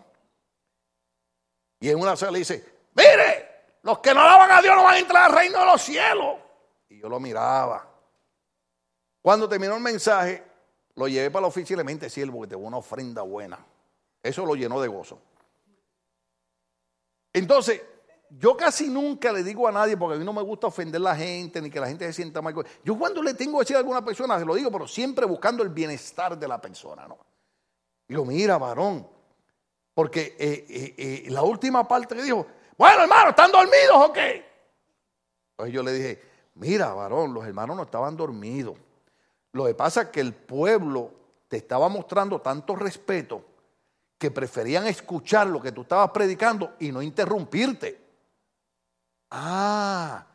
[1.81, 3.49] Y en una sala le dice, mire,
[3.83, 6.37] los que no alaban a Dios no van a entrar al reino de los cielos.
[6.89, 7.87] Y yo lo miraba.
[9.23, 10.45] Cuando terminó el mensaje,
[10.95, 13.59] lo llevé para la oficina y le siervo que te una ofrenda buena.
[14.23, 15.21] Eso lo llenó de gozo.
[17.33, 17.83] Entonces,
[18.31, 21.05] yo casi nunca le digo a nadie, porque a mí no me gusta ofender a
[21.05, 22.55] la gente, ni que la gente se sienta mal.
[22.85, 25.63] Yo cuando le tengo que decir a alguna persona, se lo digo, pero siempre buscando
[25.63, 27.19] el bienestar de la persona, ¿no?
[28.09, 29.07] Lo mira, varón,
[29.95, 34.45] porque eh, eh, eh, la última parte que dijo, bueno, hermano, ¿están dormidos o qué?
[35.53, 36.23] Entonces yo le dije,
[36.55, 38.77] mira, varón, los hermanos no estaban dormidos.
[39.53, 41.13] Lo que pasa es que el pueblo
[41.49, 43.43] te estaba mostrando tanto respeto
[44.19, 48.08] que preferían escuchar lo que tú estabas predicando y no interrumpirte.
[49.31, 50.27] Ah.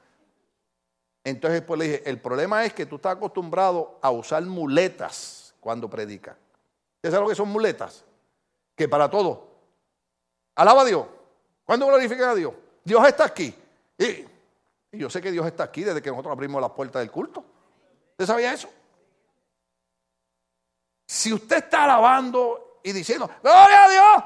[1.23, 5.89] Entonces después le dije, el problema es que tú estás acostumbrado a usar muletas cuando
[5.89, 6.36] predicas.
[6.97, 8.03] ¿Usted sabe lo que son muletas?
[8.75, 9.47] Que para todo.
[10.56, 11.06] Alaba a Dios.
[11.63, 12.53] ¿Cuándo glorifican a Dios?
[12.84, 13.56] Dios está aquí.
[13.97, 14.25] Y,
[14.91, 17.43] yo sé que Dios está aquí desde que nosotros abrimos la puerta del culto.
[18.12, 18.69] ¿Usted sabía eso?
[21.08, 24.23] Si usted está alabando y diciendo, gloria a Dios,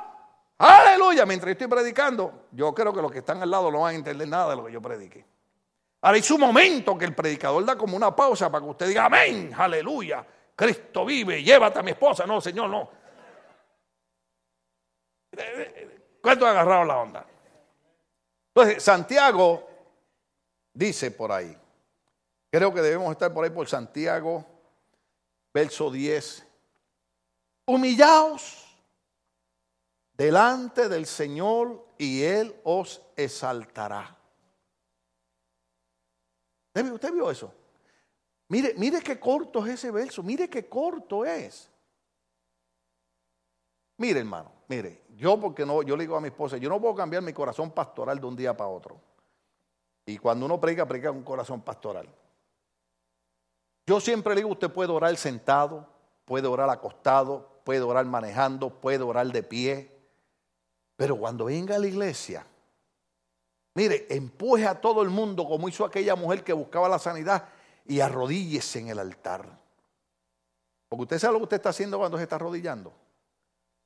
[0.58, 3.94] aleluya, mientras yo estoy predicando, yo creo que los que están al lado no van
[3.94, 5.26] a entender nada de lo que yo predique.
[6.02, 9.06] Ahora hay su momento que el predicador da como una pausa para que usted diga,
[9.06, 12.26] amén, aleluya, Cristo vive, llévate a mi esposa.
[12.26, 12.90] No, Señor, no.
[16.22, 17.26] ¿Cuánto agarraron la onda?
[18.54, 19.70] Entonces, Santiago
[20.74, 21.56] dice por ahí,
[22.52, 24.46] creo que debemos estar por ahí por Santiago,
[25.54, 26.46] verso 10,
[27.68, 28.67] humillaos
[30.18, 34.18] delante del Señor y Él os exaltará.
[36.74, 37.54] ¿Usted vio eso?
[38.50, 41.70] Mire, mire qué corto es ese verso, mire qué corto es.
[43.98, 46.96] Mire, hermano, mire, yo porque no, yo le digo a mi esposa, yo no puedo
[46.96, 49.00] cambiar mi corazón pastoral de un día para otro.
[50.06, 52.08] Y cuando uno predica, predica con corazón pastoral.
[53.86, 55.88] Yo siempre le digo, usted puede orar sentado,
[56.26, 59.97] puede orar acostado, puede orar manejando, puede orar de pie.
[60.98, 62.46] Pero cuando venga a la iglesia,
[63.76, 67.48] mire, empuje a todo el mundo como hizo aquella mujer que buscaba la sanidad
[67.86, 69.48] y arrodíllese en el altar.
[70.90, 72.92] Porque usted sabe lo que usted está haciendo cuando se está arrodillando.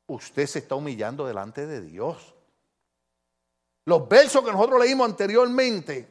[0.07, 2.33] Usted se está humillando delante de Dios.
[3.85, 6.07] Los versos que nosotros leímos anteriormente,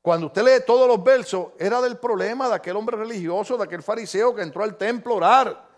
[0.00, 3.82] cuando usted lee todos los versos, era del problema de aquel hombre religioso, de aquel
[3.82, 5.68] fariseo que entró al templo a orar.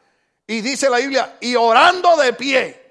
[0.47, 2.88] Y dice la Biblia, y orando de pie.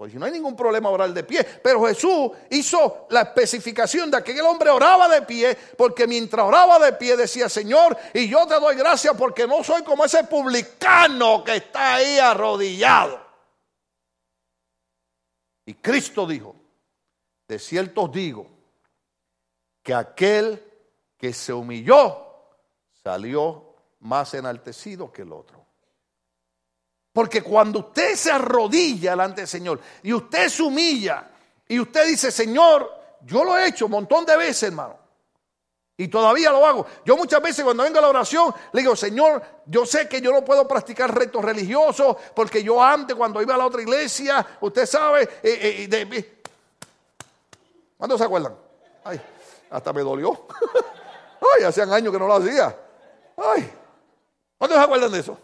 [0.00, 1.44] Pues no hay ningún problema orar de pie.
[1.62, 6.78] Pero Jesús hizo la especificación de que aquel hombre oraba de pie, porque mientras oraba
[6.78, 11.44] de pie decía, Señor, y yo te doy gracias porque no soy como ese publicano
[11.44, 13.20] que está ahí arrodillado.
[15.66, 16.56] Y Cristo dijo,
[17.46, 18.48] de cierto os digo,
[19.82, 20.64] que aquel
[21.18, 22.26] que se humilló
[23.04, 25.59] salió más enaltecido que el otro.
[27.20, 31.28] Porque cuando usted se arrodilla delante del Señor y usted se humilla
[31.68, 32.90] y usted dice, Señor,
[33.26, 34.96] yo lo he hecho un montón de veces, hermano.
[35.98, 36.86] Y todavía lo hago.
[37.04, 40.32] Yo muchas veces cuando vengo a la oración le digo, Señor, yo sé que yo
[40.32, 44.86] no puedo practicar retos religiosos porque yo antes cuando iba a la otra iglesia, usted
[44.86, 46.42] sabe, eh, eh,
[47.98, 48.56] ¿cuándo se acuerdan?
[49.04, 49.20] Ay,
[49.68, 50.46] hasta me dolió.
[51.54, 52.74] Ay, hacían años que no lo hacía.
[53.36, 53.70] Ay,
[54.56, 55.38] ¿cuándo se acuerdan de eso?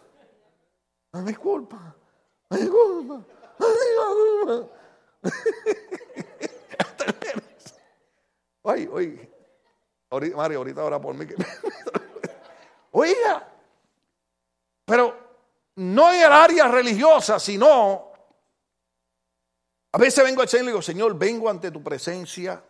[1.16, 1.96] No me culpa.
[2.50, 3.24] Me disculpa.
[8.64, 9.30] Ay, oye.
[10.10, 11.24] Ahorita, Mario, ahorita ahora por mí.
[12.90, 13.48] Oiga,
[14.84, 15.16] pero
[15.76, 18.12] no en el área religiosa, sino
[19.92, 22.62] a veces vengo al Señor y le digo, Señor, vengo ante tu presencia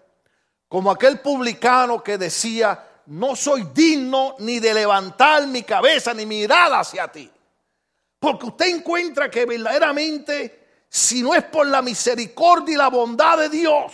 [0.69, 6.79] como aquel publicano que decía, no soy digno ni de levantar mi cabeza ni mirada
[6.81, 7.33] hacia ti.
[8.27, 13.49] Porque usted encuentra que verdaderamente, si no es por la misericordia y la bondad de
[13.49, 13.93] Dios,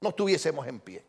[0.00, 1.06] no estuviésemos en pie.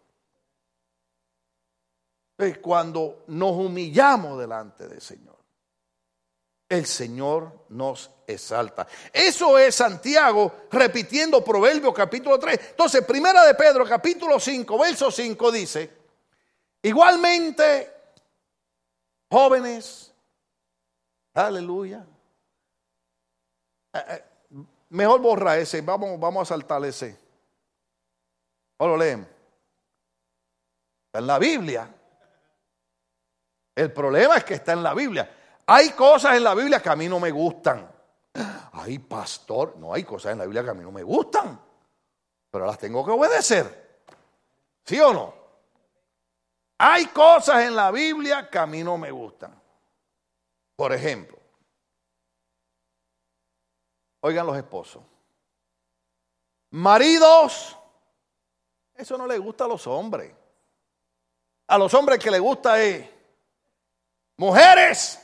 [2.37, 5.35] Es cuando nos humillamos delante del Señor,
[6.69, 8.85] el Señor nos exalta.
[9.11, 12.59] Eso es Santiago repitiendo Proverbios capítulo 3.
[12.69, 15.91] Entonces, primera de Pedro capítulo 5, verso 5 dice,
[16.83, 17.91] igualmente,
[19.31, 20.04] jóvenes,
[21.35, 22.05] Aleluya.
[23.93, 24.23] Eh, eh,
[24.89, 27.19] mejor borra ese, vamos, vamos a saltar ese.
[28.77, 29.27] O lo leemos.
[31.07, 31.93] Está en la Biblia.
[33.75, 35.29] El problema es que está en la Biblia.
[35.67, 37.91] Hay cosas en la Biblia que a mí no me gustan.
[38.71, 41.59] Ay, pastor, no hay cosas en la Biblia que a mí no me gustan.
[42.49, 44.03] Pero las tengo que obedecer.
[44.85, 45.33] ¿Sí o no?
[46.77, 49.64] Hay cosas en la Biblia que a mí no me gustan.
[50.75, 51.37] Por ejemplo,
[54.21, 55.03] oigan los esposos,
[56.71, 57.77] maridos,
[58.93, 60.33] eso no le gusta a los hombres.
[61.67, 63.09] A los hombres que le gusta es,
[64.37, 65.19] mujeres,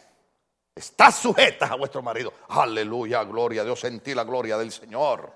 [0.74, 2.34] estás sujetas a vuestro marido.
[2.48, 5.32] Aleluya, gloria a Dios, sentí la gloria del Señor.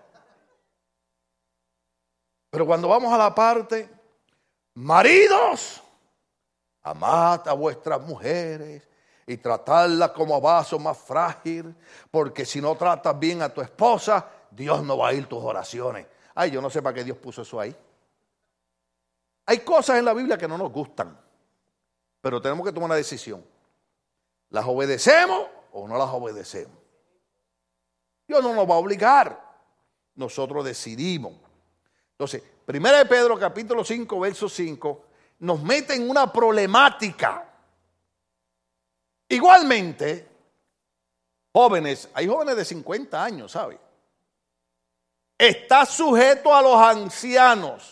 [2.50, 3.90] Pero cuando vamos a la parte,
[4.76, 5.84] maridos,
[6.84, 8.95] amad a vuestras mujeres
[9.28, 11.76] y tratarla como vaso más frágil,
[12.12, 16.06] porque si no tratas bien a tu esposa, Dios no va a ir tus oraciones.
[16.36, 17.76] Ay, yo no sé para qué Dios puso eso ahí.
[19.48, 21.18] Hay cosas en la Biblia que no nos gustan,
[22.22, 23.44] pero tenemos que tomar una decisión.
[24.50, 26.78] ¿Las obedecemos o no las obedecemos?
[28.28, 29.46] Dios no nos va a obligar.
[30.16, 31.34] Nosotros decidimos.
[32.12, 35.06] Entonces, 1 de Pedro capítulo 5, verso 5,
[35.40, 37.45] nos mete en una problemática
[39.30, 40.28] Igualmente,
[41.54, 43.80] jóvenes, hay jóvenes de 50 años, ¿sabe?
[45.38, 47.92] Está sujeto a los ancianos.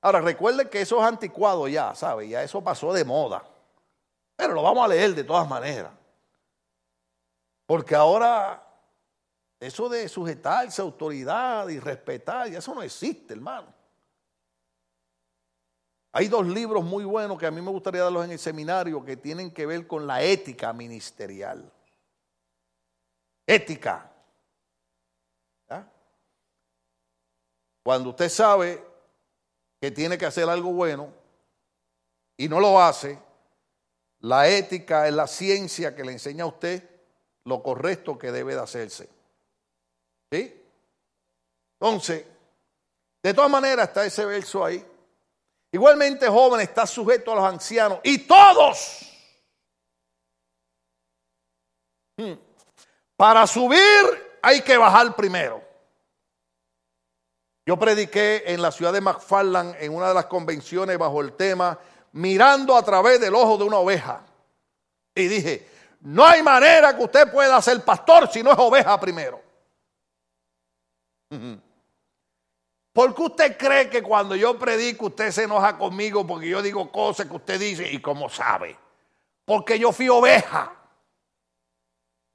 [0.00, 2.28] Ahora, recuerde que eso es anticuado ya, ¿sabe?
[2.28, 3.44] Ya eso pasó de moda.
[4.36, 5.92] Pero lo vamos a leer de todas maneras.
[7.66, 8.64] Porque ahora
[9.60, 13.74] eso de sujetarse a autoridad y respetar, ya eso no existe, hermano.
[16.12, 19.16] Hay dos libros muy buenos que a mí me gustaría darlos en el seminario que
[19.16, 21.70] tienen que ver con la ética ministerial.
[23.46, 24.12] Ética.
[27.82, 28.84] Cuando usted sabe
[29.80, 31.10] que tiene que hacer algo bueno
[32.36, 33.18] y no lo hace,
[34.20, 36.86] la ética es la ciencia que le enseña a usted
[37.44, 39.08] lo correcto que debe de hacerse.
[40.30, 40.62] ¿Sí?
[41.80, 42.26] Entonces,
[43.22, 44.84] de todas maneras está ese verso ahí.
[45.70, 49.02] Igualmente, joven está sujeto a los ancianos y todos.
[52.16, 52.34] Hmm,
[53.16, 55.62] para subir hay que bajar primero.
[57.66, 61.78] Yo prediqué en la ciudad de McFarland en una de las convenciones bajo el tema
[62.12, 64.24] mirando a través del ojo de una oveja.
[65.14, 65.68] Y dije,
[66.00, 69.42] no hay manera que usted pueda ser pastor si no es oveja primero.
[72.98, 76.90] ¿Por qué usted cree que cuando yo predico usted se enoja conmigo porque yo digo
[76.90, 78.76] cosas que usted dice y cómo sabe?
[79.44, 80.74] Porque yo fui oveja.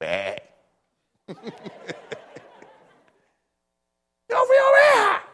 [4.26, 5.28] Yo fui oveja.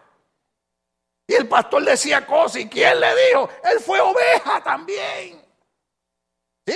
[1.29, 2.63] Y el pastor decía cosas.
[2.63, 3.49] ¿Y quién le dijo?
[3.63, 5.41] Él fue oveja también.
[6.67, 6.75] ¿Sí?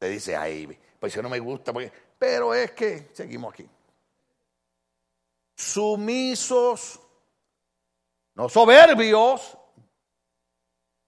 [0.00, 1.72] Te dice, ahí, pues eso no me gusta.
[2.18, 3.68] Pero es que, seguimos aquí.
[5.56, 7.00] Sumisos,
[8.34, 9.56] no soberbios.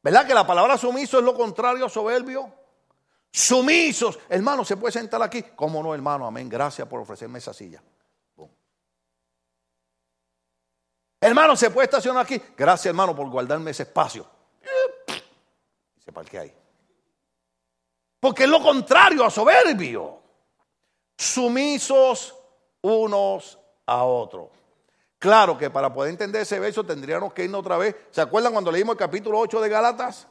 [0.03, 2.53] ¿Verdad que la palabra sumiso es lo contrario a soberbio?
[3.33, 4.19] Sumisos.
[4.29, 5.43] Hermano, ¿se puede sentar aquí?
[5.43, 6.27] ¿Cómo no, hermano?
[6.27, 6.49] Amén.
[6.49, 7.83] Gracias por ofrecerme esa silla.
[11.21, 12.41] Hermano, ¿se puede estacionar aquí?
[12.57, 14.29] Gracias, hermano, por guardarme ese espacio.
[15.97, 16.55] Y se parquea ahí.
[18.21, 20.23] Porque es lo contrario a soberbio.
[21.17, 22.35] Sumisos
[22.83, 24.51] unos a otros.
[25.19, 27.97] Claro que para poder entender ese verso tendríamos que irnos otra vez.
[28.11, 30.29] ¿Se acuerdan cuando leímos el capítulo 8 de Galatas?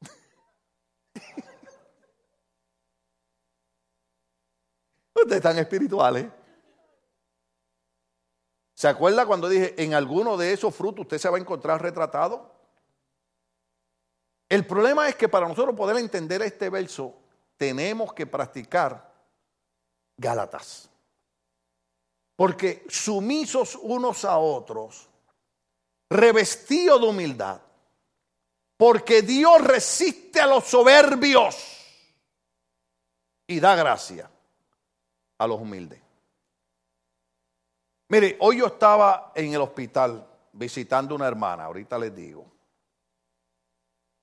[5.14, 6.26] Ustedes están espirituales.
[8.74, 12.52] ¿Se acuerda cuando dije, en alguno de esos frutos usted se va a encontrar retratado?
[14.48, 17.14] El problema es que para nosotros poder entender este verso,
[17.56, 19.12] tenemos que practicar
[20.16, 20.90] Gálatas.
[22.36, 25.08] Porque sumisos unos a otros,
[26.10, 27.60] revestidos de humildad,
[28.76, 31.56] porque Dios resiste a los soberbios
[33.46, 34.30] y da gracia
[35.38, 36.00] a los humildes.
[38.08, 42.46] Mire, hoy yo estaba en el hospital visitando una hermana, ahorita les digo.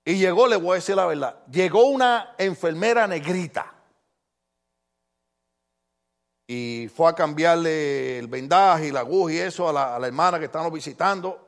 [0.03, 3.74] Y llegó, le voy a decir la verdad, llegó una enfermera negrita.
[6.53, 10.45] Y fue a cambiarle el vendaje y la aguja y eso a la, hermana que
[10.45, 11.47] estábamos visitando.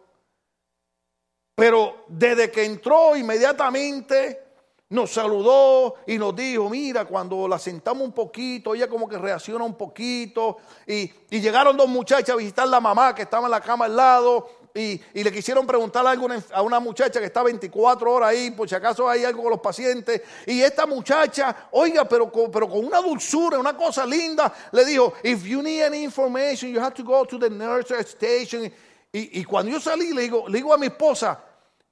[1.53, 4.41] Pero desde que entró inmediatamente
[4.87, 9.65] nos saludó y nos dijo, mira, cuando la sentamos un poquito, ella como que reacciona
[9.65, 13.83] un poquito, y, llegaron dos muchachas a visitar la mamá que estaba en la cama
[13.83, 18.51] al lado, y, le quisieron preguntar algo a una muchacha que está 24 horas ahí,
[18.51, 22.99] por si acaso hay algo con los pacientes, y esta muchacha, oiga, pero, con una
[22.99, 27.25] dulzura, una cosa linda, le dijo, if you need any information, you have to go
[27.25, 28.71] to the nurse station.
[29.11, 31.39] Y, y cuando yo salí, le digo, le digo a mi esposa,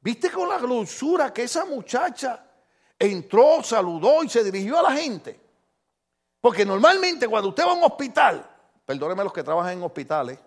[0.02, 2.48] ¿viste con la dulzura que esa muchacha
[3.02, 5.40] entró, saludó y se dirigió a la gente.
[6.40, 8.48] Porque normalmente cuando usted va a un hospital,
[8.86, 10.40] perdóneme los que trabajan en hospitales,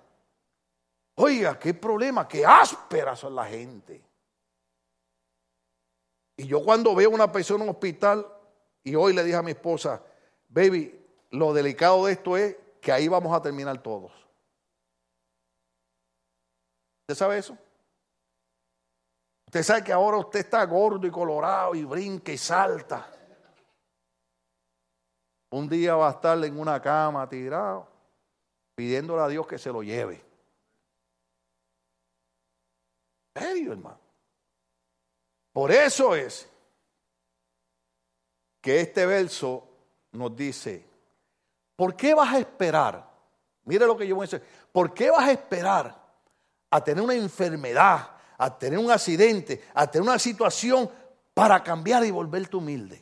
[1.16, 4.04] oiga, qué problema, qué ásperas son la gente.
[6.36, 8.26] Y yo cuando veo una persona en un hospital,
[8.82, 10.02] y hoy le dije a mi esposa,
[10.48, 11.00] baby,
[11.30, 14.12] lo delicado de esto es que ahí vamos a terminar todos.
[17.02, 17.56] ¿Usted sabe eso?
[19.46, 23.10] Usted sabe que ahora usted está gordo y colorado y brinca y salta.
[25.50, 27.86] Un día va a estar en una cama tirado,
[28.74, 30.23] pidiéndole a Dios que se lo lleve.
[33.34, 34.00] Serio, hermano?
[35.52, 36.48] Por eso es
[38.60, 39.68] que este verso
[40.12, 40.84] nos dice,
[41.76, 43.12] ¿por qué vas a esperar?
[43.64, 44.46] Mire lo que yo voy a decir.
[44.72, 46.04] ¿Por qué vas a esperar
[46.74, 50.90] a tener una enfermedad, a tener un accidente, a tener una situación
[51.32, 53.00] para cambiar y volverte humilde.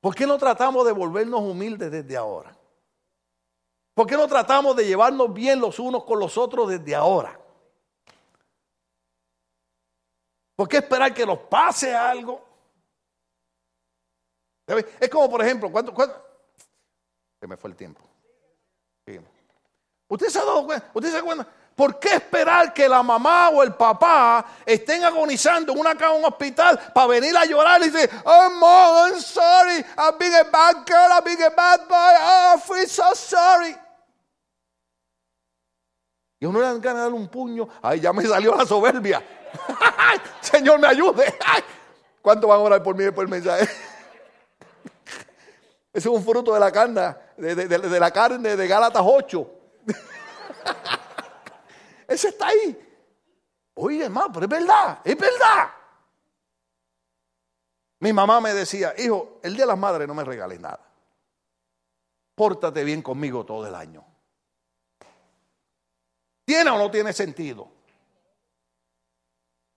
[0.00, 2.55] ¿Por qué no tratamos de volvernos humildes desde ahora?
[3.96, 7.40] ¿Por qué no tratamos de llevarnos bien los unos con los otros desde ahora?
[10.54, 12.44] ¿Por qué esperar que nos pase algo?
[15.00, 15.94] Es como, por ejemplo, ¿cuánto,
[17.40, 18.02] Se me fue el tiempo.
[20.08, 20.90] ¿Usted se ha dado cuenta?
[20.92, 21.46] ¿Usted se da?
[21.74, 26.20] ¿Por qué esperar que la mamá o el papá estén agonizando en una cama en
[26.20, 30.44] un hospital para venir a llorar y decir, oh mom, I'm sorry, I'm being a
[30.44, 33.85] bad girl, I'm being a bad boy, oh, I feel so sorry.
[36.46, 39.20] Y uno le dan ganas de darle un puño, ay, ya me salió la soberbia.
[40.40, 41.34] Señor, me ayude.
[42.22, 43.64] ¿Cuánto van a orar por mí por el mensaje?
[45.92, 49.50] Ese es un fruto de la carne, de, de la carne de Gálatas 8.
[52.06, 52.80] Ese está ahí.
[53.74, 55.68] Oye, hermano, pero es verdad, es verdad.
[57.98, 60.78] Mi mamá me decía, hijo, el día de las madres no me regales nada.
[62.36, 64.04] Pórtate bien conmigo todo el año.
[66.46, 67.68] ¿Tiene o no tiene sentido?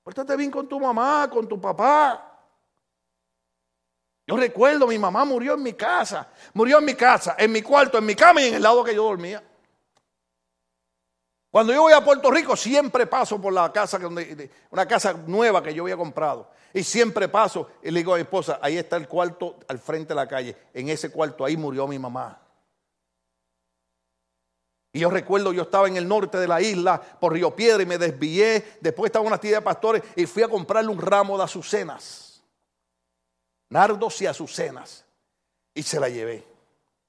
[0.04, 2.26] Pórtate bien con tu mamá, con tu papá.
[4.28, 6.30] Yo recuerdo, mi mamá murió en mi casa.
[6.54, 8.94] Murió en mi casa, en mi cuarto, en mi cama y en el lado que
[8.94, 9.44] yo dormía.
[11.50, 14.00] Cuando yo voy a Puerto Rico, siempre paso por la casa,
[14.70, 16.52] una casa nueva que yo había comprado.
[16.72, 20.10] Y siempre paso y le digo a mi esposa, ahí está el cuarto al frente
[20.10, 20.56] de la calle.
[20.72, 22.40] En ese cuarto ahí murió mi mamá.
[24.92, 27.86] Y yo recuerdo, yo estaba en el norte de la isla, por Río Piedra, y
[27.86, 28.78] me desvié.
[28.82, 32.44] Después estaba una tía de pastores y fui a comprarle un ramo de azucenas.
[33.70, 35.06] Nardos y azucenas.
[35.76, 36.46] Y se la llevé.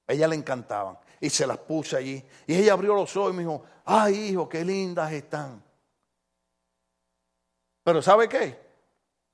[0.06, 0.98] A ella le encantaban.
[1.20, 2.22] Y se las puse allí.
[2.46, 5.62] Y ella abrió los ojos y me dijo, ay hijo, qué lindas están.
[7.82, 8.60] Pero ¿sabe qué?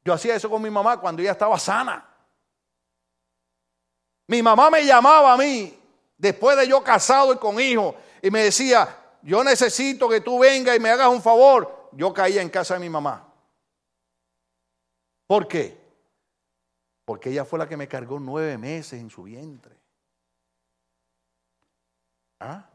[0.04, 2.08] Yo hacía eso con mi mamá cuando ella estaba sana.
[4.28, 5.76] Mi mamá me llamaba a mí,
[6.16, 7.94] después de yo casado y con hijos,
[8.26, 8.88] y me decía,
[9.22, 11.90] yo necesito que tú vengas y me hagas un favor.
[11.92, 13.32] Yo caía en casa de mi mamá.
[15.28, 15.78] ¿Por qué?
[17.04, 19.76] Porque ella fue la que me cargó nueve meses en su vientre.
[22.40, 22.68] ¿Ah?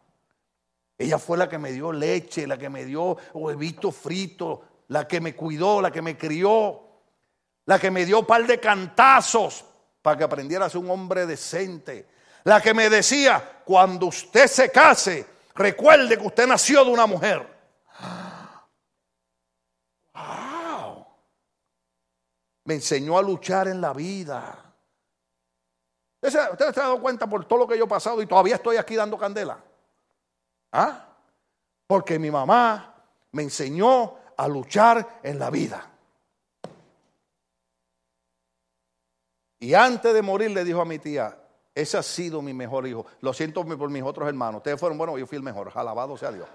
[0.97, 5.19] Ella fue la que me dio leche, la que me dio huevito frito, la que
[5.19, 6.81] me cuidó, la que me crió,
[7.65, 9.65] la que me dio par de cantazos
[10.01, 12.07] para que aprendiera a ser un hombre decente,
[12.45, 17.47] la que me decía, cuando usted se case, recuerde que usted nació de una mujer.
[20.13, 21.05] ¡Wow!
[22.65, 24.73] Me enseñó a luchar en la vida.
[26.21, 28.77] ¿Usted se ha dado cuenta por todo lo que yo he pasado y todavía estoy
[28.77, 29.59] aquí dando candela?
[30.71, 31.07] ¿Ah?
[31.87, 32.93] Porque mi mamá
[33.31, 35.87] me enseñó a luchar en la vida.
[39.59, 41.37] Y antes de morir le dijo a mi tía,
[41.73, 43.05] ese ha sido mi mejor hijo.
[43.21, 44.59] Lo siento por mis otros hermanos.
[44.59, 45.71] Ustedes fueron buenos, yo fui el mejor.
[45.73, 46.47] Alabado sea Dios.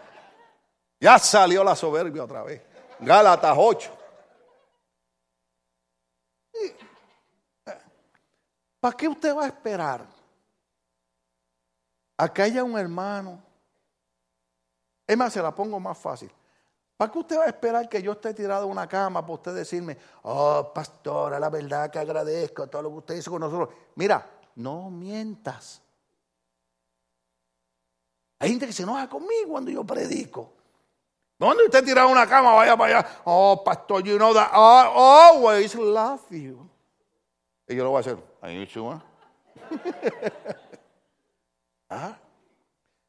[1.00, 2.62] Ya salió la soberbia otra vez.
[3.00, 3.96] Gálatas 8.
[8.80, 10.06] ¿Para qué usted va a esperar
[12.18, 13.46] a que haya un hermano
[15.06, 16.30] es más, se la pongo más fácil.
[16.96, 19.54] ¿Para qué usted va a esperar que yo esté tirado en una cama para usted
[19.54, 23.68] decirme, oh, pastora, la verdad que agradezco todo lo que usted hizo con nosotros?
[23.94, 24.26] Mira,
[24.57, 25.80] no mientas.
[28.38, 30.52] Hay gente que se enoja conmigo cuando yo predico.
[31.38, 32.52] ¿Dónde usted tirado en una cama?
[32.54, 33.20] Vaya para allá.
[33.24, 36.68] Oh, pastor, you know that I always love you.
[37.68, 38.18] Y yo lo voy a hacer.
[41.88, 42.18] ¿Ah?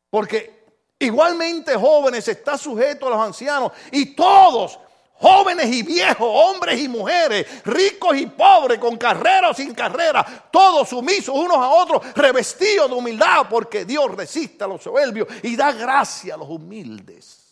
[0.10, 0.58] Porque
[1.00, 4.80] Igualmente jóvenes está sujeto a los ancianos y todos,
[5.20, 10.90] jóvenes y viejos, hombres y mujeres, ricos y pobres, con carrera o sin carrera, todos
[10.90, 15.72] sumisos unos a otros, revestidos de humildad, porque Dios resiste a los soberbios y da
[15.72, 17.44] gracia a los humildes.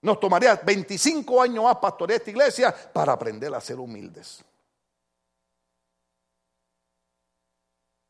[0.00, 4.44] Nos tomaría 25 años más pastorear esta iglesia para aprender a ser humildes.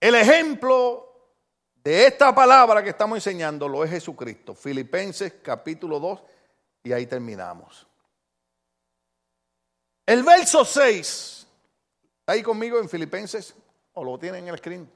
[0.00, 1.07] El ejemplo
[1.88, 4.54] de esta palabra que estamos enseñando lo es Jesucristo.
[4.54, 6.20] Filipenses capítulo 2
[6.82, 7.86] y ahí terminamos.
[10.04, 11.46] El verso 6,
[12.20, 13.54] ¿está ahí conmigo en Filipenses?
[13.94, 14.92] ¿O lo tienen en el screen?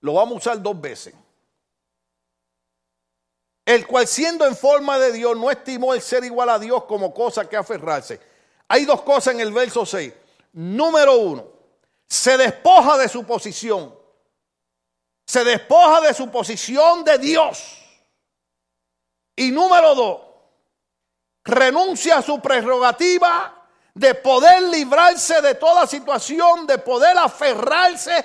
[0.00, 1.12] Lo vamos a usar dos veces.
[3.66, 7.12] El cual siendo en forma de Dios no estimó el ser igual a Dios como
[7.12, 8.18] cosa que aferrarse.
[8.68, 10.14] Hay dos cosas en el verso 6.
[10.54, 11.46] Número uno,
[12.08, 14.00] se despoja de su posición
[15.26, 17.78] se despoja de su posición de Dios.
[19.36, 20.20] Y número dos,
[21.44, 28.24] renuncia a su prerrogativa de poder librarse de toda situación, de poder aferrarse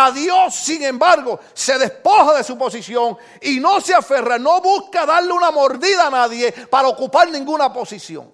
[0.00, 5.04] A Dios, sin embargo, se despoja de su posición y no se aferra, no busca
[5.04, 8.32] darle una mordida a nadie para ocupar ninguna posición.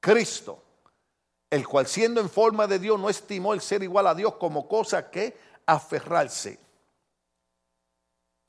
[0.00, 0.62] Cristo,
[1.50, 4.66] el cual siendo en forma de Dios no estimó el ser igual a Dios como
[4.66, 5.36] cosa que
[5.66, 6.58] aferrarse.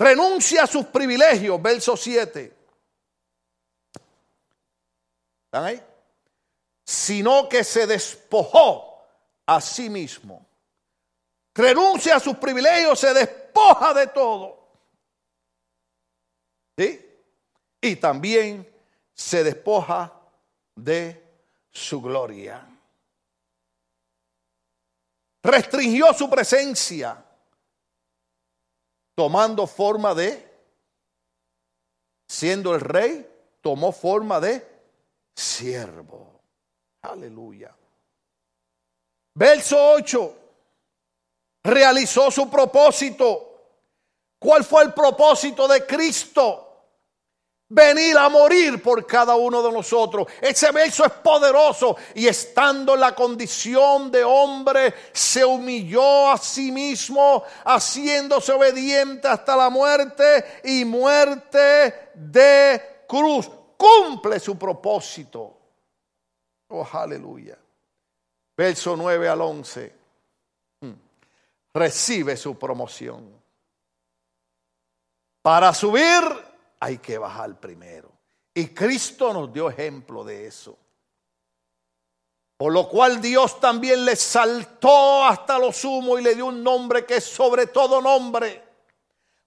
[0.02, 2.58] Renuncia a sus privilegios, verso 7.
[5.45, 5.84] ¿Están ahí?
[6.84, 9.06] Sino que se despojó
[9.45, 10.47] a sí mismo
[11.54, 14.60] renuncia a sus privilegios, se despoja de todo.
[16.78, 17.06] ¿Sí?
[17.82, 18.68] Y también
[19.14, 20.14] se despoja
[20.76, 21.24] de
[21.72, 22.68] su gloria.
[25.43, 27.24] Restringió su presencia,
[29.22, 30.51] tomando forma de,
[32.28, 34.67] siendo el rey, tomó forma de
[35.36, 36.41] siervo.
[37.03, 37.72] Aleluya.
[39.36, 40.36] Verso 8
[41.63, 43.61] realizó su propósito.
[44.39, 46.70] ¿Cuál fue el propósito de Cristo?
[47.74, 50.28] Venir a morir por cada uno de nosotros.
[50.41, 56.69] Ese verso es poderoso y estando en la condición de hombre, se humilló a sí
[56.69, 63.49] mismo, haciéndose obediente hasta la muerte y muerte de cruz.
[63.78, 65.57] Cumple su propósito.
[66.67, 67.57] Oh, aleluya.
[68.57, 70.01] Verso 9 al 11
[71.74, 73.41] recibe su promoción.
[75.41, 76.22] Para subir
[76.82, 78.11] hay que bajar primero.
[78.53, 80.77] Y Cristo nos dio ejemplo de eso.
[82.57, 87.05] Por lo cual Dios también le saltó hasta lo sumo y le dio un nombre
[87.05, 88.63] que es sobre todo nombre.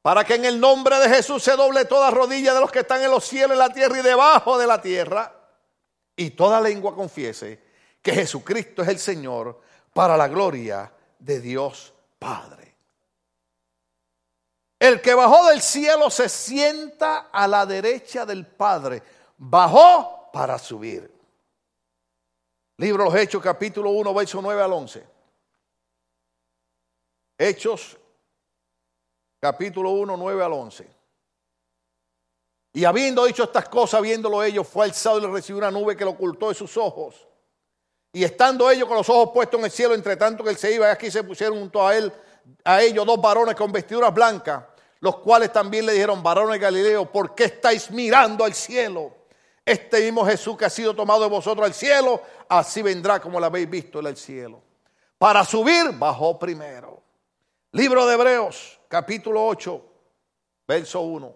[0.01, 3.03] Para que en el nombre de Jesús se doble toda rodilla de los que están
[3.03, 5.33] en los cielos, en la tierra y debajo de la tierra.
[6.17, 7.63] Y toda lengua confiese
[8.01, 9.61] que Jesucristo es el Señor
[9.93, 12.74] para la gloria de Dios Padre.
[14.85, 19.03] El que bajó del cielo se sienta a la derecha del Padre.
[19.39, 21.11] Bajó para subir.
[22.77, 25.07] Libro de los Hechos, capítulo 1, verso 9 al 11.
[27.39, 27.97] Hechos,
[29.41, 30.87] capítulo 1, 9 al 11.
[32.75, 36.05] Y habiendo dicho estas cosas, viéndolo ellos, fue alzado y le recibió una nube que
[36.05, 37.27] lo ocultó de sus ojos.
[38.13, 40.75] Y estando ellos con los ojos puestos en el cielo, entre tanto que él se
[40.75, 42.13] iba, aquí se pusieron junto a él,
[42.65, 44.74] a ellos dos varones con vestiduras blancas,
[45.05, 49.15] los cuales también le dijeron, varones Galileo, ¿por qué estáis mirando al cielo?
[49.63, 53.45] Este mismo Jesús que ha sido tomado de vosotros al cielo, así vendrá como lo
[53.45, 54.63] habéis visto en el cielo.
[55.19, 57.03] Para subir, bajó primero.
[57.73, 59.85] Libro de Hebreos, capítulo 8,
[60.67, 61.35] verso 1.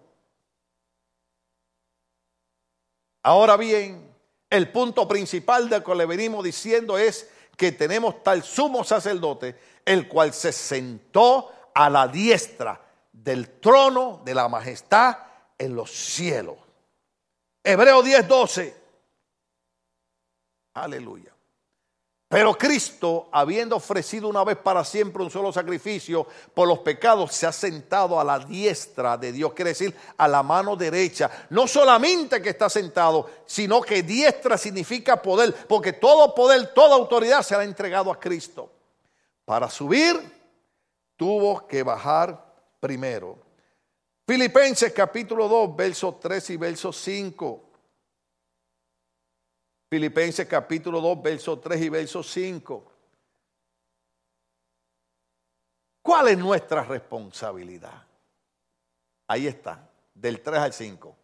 [3.21, 4.11] Ahora bien,
[4.49, 9.55] el punto principal de lo que le venimos diciendo es que tenemos tal sumo sacerdote,
[9.85, 12.88] el cual se sentó a la diestra
[13.23, 15.17] del trono de la majestad
[15.57, 16.57] en los cielos.
[17.63, 18.77] Hebreo 10, 12.
[20.73, 21.33] Aleluya.
[22.29, 27.47] Pero Cristo, habiendo ofrecido una vez para siempre un solo sacrificio por los pecados, se
[27.47, 31.47] ha sentado a la diestra de Dios, quiere decir a la mano derecha.
[31.49, 37.41] No solamente que está sentado, sino que diestra significa poder, porque todo poder, toda autoridad
[37.41, 38.71] se ha entregado a Cristo.
[39.43, 40.15] Para subir,
[41.15, 42.48] tuvo que bajar
[42.79, 43.37] primero.
[44.27, 47.63] Filipenses capítulo 2, versos 3 y verso 5.
[49.89, 52.91] Filipenses capítulo 2, verso 3 y verso 5.
[56.03, 58.05] ¿Cuál es nuestra responsabilidad?
[59.27, 61.15] Ahí está, del 3 al 5.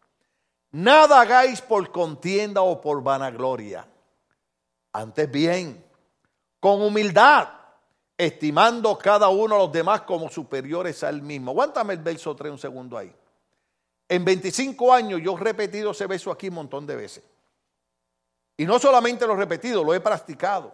[0.71, 3.87] Nada hagáis por contienda o por vanagloria.
[4.93, 5.83] Antes bien,
[6.59, 7.49] con humildad,
[8.17, 11.51] estimando cada uno a los demás como superiores al mismo.
[11.51, 13.13] Aguántame el verso 3 un segundo ahí.
[14.07, 17.23] En 25 años yo he repetido ese verso aquí un montón de veces.
[18.57, 20.73] Y no solamente lo he repetido, lo he practicado.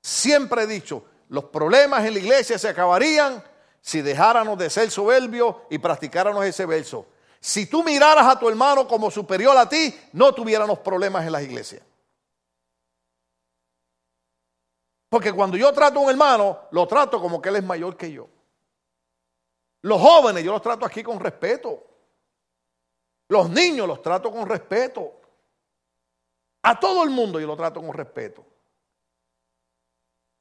[0.00, 3.42] Siempre he dicho, los problemas en la iglesia se acabarían
[3.80, 7.06] si dejáramos de ser soberbios y practicáramos ese verso.
[7.40, 11.42] Si tú miraras a tu hermano como superior a ti, no tuviéramos problemas en las
[11.42, 11.82] iglesias.
[15.14, 18.10] Porque cuando yo trato a un hermano, lo trato como que él es mayor que
[18.10, 18.28] yo.
[19.82, 21.86] Los jóvenes yo los trato aquí con respeto.
[23.28, 25.12] Los niños los trato con respeto.
[26.64, 28.44] A todo el mundo yo lo trato con respeto.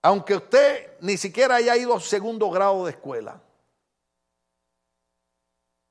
[0.01, 3.39] Aunque usted ni siquiera haya ido a segundo grado de escuela.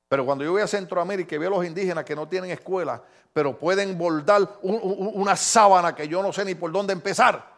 [0.09, 3.01] Pero cuando yo voy a Centroamérica y veo a los indígenas que no tienen escuela,
[3.31, 7.52] pero pueden bordar una sábana que yo no sé ni por dónde empezar,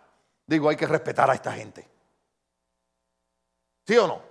[0.46, 1.88] digo, hay que respetar a esta gente.
[3.86, 4.22] ¿Sí o no?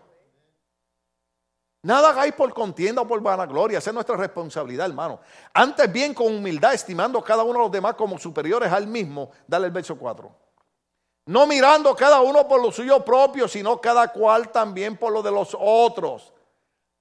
[1.82, 5.20] Nada hagáis por contienda o por vanagloria, esa es nuestra responsabilidad, hermano.
[5.52, 9.66] Antes bien con humildad, estimando cada uno a los demás como superiores al mismo, dale
[9.66, 10.34] el verso 4.
[11.26, 15.30] No mirando cada uno por lo suyo propio, sino cada cual también por lo de
[15.30, 16.32] los otros.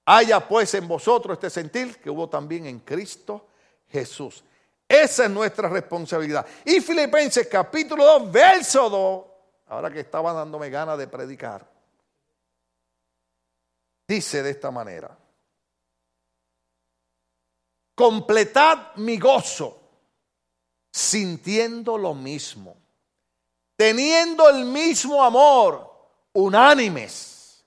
[0.05, 3.47] Haya pues en vosotros este sentir que hubo también en Cristo
[3.87, 4.43] Jesús.
[4.87, 6.45] Esa es nuestra responsabilidad.
[6.65, 9.25] Y Filipenses capítulo 2, verso 2,
[9.67, 11.67] ahora que estaba dándome ganas de predicar,
[14.07, 15.17] dice de esta manera,
[17.95, 19.79] completad mi gozo
[20.91, 22.77] sintiendo lo mismo,
[23.75, 25.91] teniendo el mismo amor,
[26.33, 27.63] unánimes,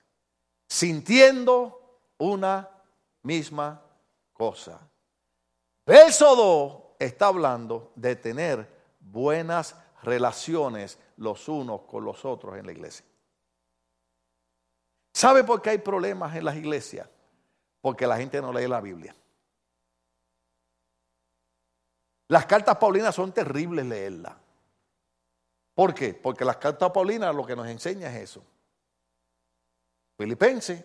[0.69, 2.69] sintiendo una
[3.23, 3.81] misma
[4.33, 4.79] cosa.
[5.85, 8.67] Verso 2 está hablando de tener
[8.99, 13.05] buenas relaciones los unos con los otros en la iglesia.
[15.13, 17.09] ¿Sabe por qué hay problemas en las iglesias?
[17.81, 19.15] Porque la gente no lee la Biblia.
[22.27, 24.35] Las cartas paulinas son terribles leerlas.
[25.73, 26.13] ¿Por qué?
[26.13, 28.43] Porque las cartas paulinas lo que nos enseña es eso.
[30.17, 30.83] Filipenses,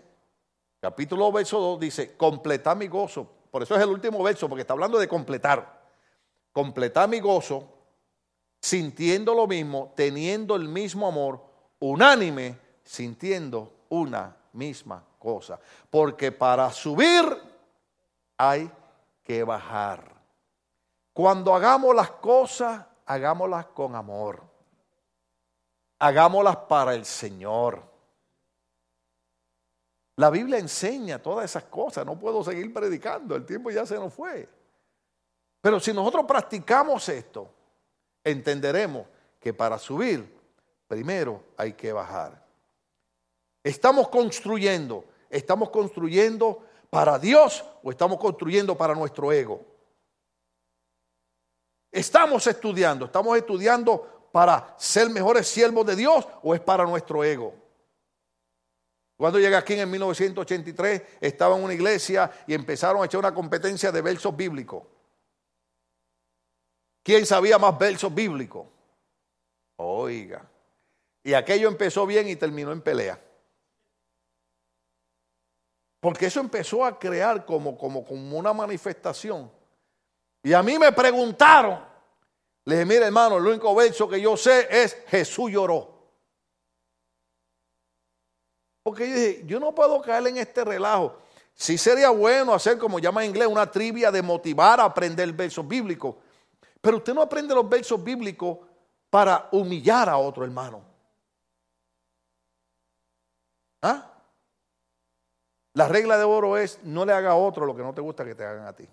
[0.81, 3.31] capítulo verso 2, dice, completad mi gozo.
[3.51, 5.82] Por eso es el último verso, porque está hablando de completar.
[6.53, 7.69] Completad mi gozo,
[8.61, 11.43] sintiendo lo mismo, teniendo el mismo amor,
[11.81, 15.59] unánime, sintiendo una misma cosa.
[15.91, 17.25] Porque para subir
[18.37, 18.71] hay
[19.23, 20.13] que bajar.
[21.13, 24.43] Cuando hagamos las cosas, hagámoslas con amor.
[25.99, 27.83] Hagámoslas para el Señor.
[30.17, 32.05] La Biblia enseña todas esas cosas.
[32.05, 33.37] No puedo seguir predicando.
[33.37, 34.49] El tiempo ya se nos fue.
[35.63, 37.49] Pero si nosotros practicamos esto,
[38.25, 39.07] entenderemos
[39.39, 40.29] que para subir,
[40.89, 42.45] primero hay que bajar.
[43.63, 49.65] Estamos construyendo, estamos construyendo para Dios o estamos construyendo para nuestro ego.
[51.93, 57.55] Estamos estudiando, estamos estudiando para ser mejores siervos de Dios o es para nuestro ego.
[59.17, 63.93] Cuando llegué aquí en 1983, estaba en una iglesia y empezaron a echar una competencia
[63.93, 64.83] de versos bíblicos.
[67.03, 68.67] ¿Quién sabía más versos bíblicos?
[69.77, 70.49] Oiga.
[71.25, 73.21] Y aquello empezó bien y terminó en pelea.
[76.01, 79.51] Porque eso empezó a crear como, como, como una manifestación.
[80.43, 81.81] Y a mí me preguntaron.
[82.65, 85.93] Le dije, mire hermano, el único verso que yo sé es Jesús lloró.
[88.83, 91.19] Porque yo dije, yo no puedo caer en este relajo.
[91.55, 95.67] Sí sería bueno hacer, como llama en inglés, una trivia de motivar a aprender versos
[95.67, 96.17] bíblicos.
[96.83, 98.59] Pero usted no aprende los versos bíblicos
[99.09, 100.83] para humillar a otro hermano.
[103.81, 104.13] ¿Ah?
[105.75, 108.25] La regla de oro es no le haga a otro lo que no te gusta
[108.25, 108.87] que te hagan a ti.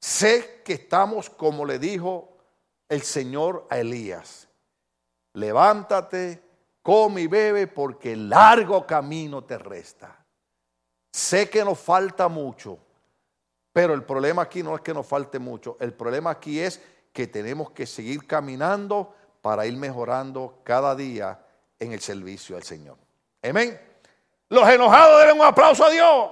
[0.00, 2.38] Sé que estamos como le dijo
[2.88, 4.48] el Señor a Elías.
[5.34, 6.42] Levántate,
[6.82, 10.24] come y bebe porque largo camino te resta.
[11.12, 12.78] Sé que nos falta mucho,
[13.78, 15.76] pero el problema aquí no es que nos falte mucho.
[15.78, 21.38] El problema aquí es que tenemos que seguir caminando para ir mejorando cada día
[21.78, 22.96] en el servicio al Señor.
[23.40, 23.80] Amén.
[24.48, 26.30] Los enojados deben un aplauso a Dios.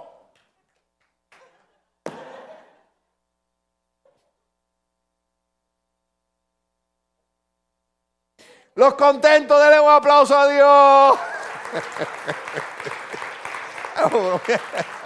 [8.75, 11.19] Los contentos denle un aplauso a Dios.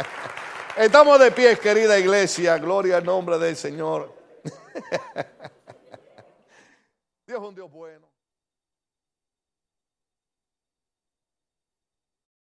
[0.80, 2.56] Estamos de pie, querida iglesia.
[2.56, 4.14] Gloria al nombre del Señor.
[7.26, 8.09] Dios es un Dios bueno.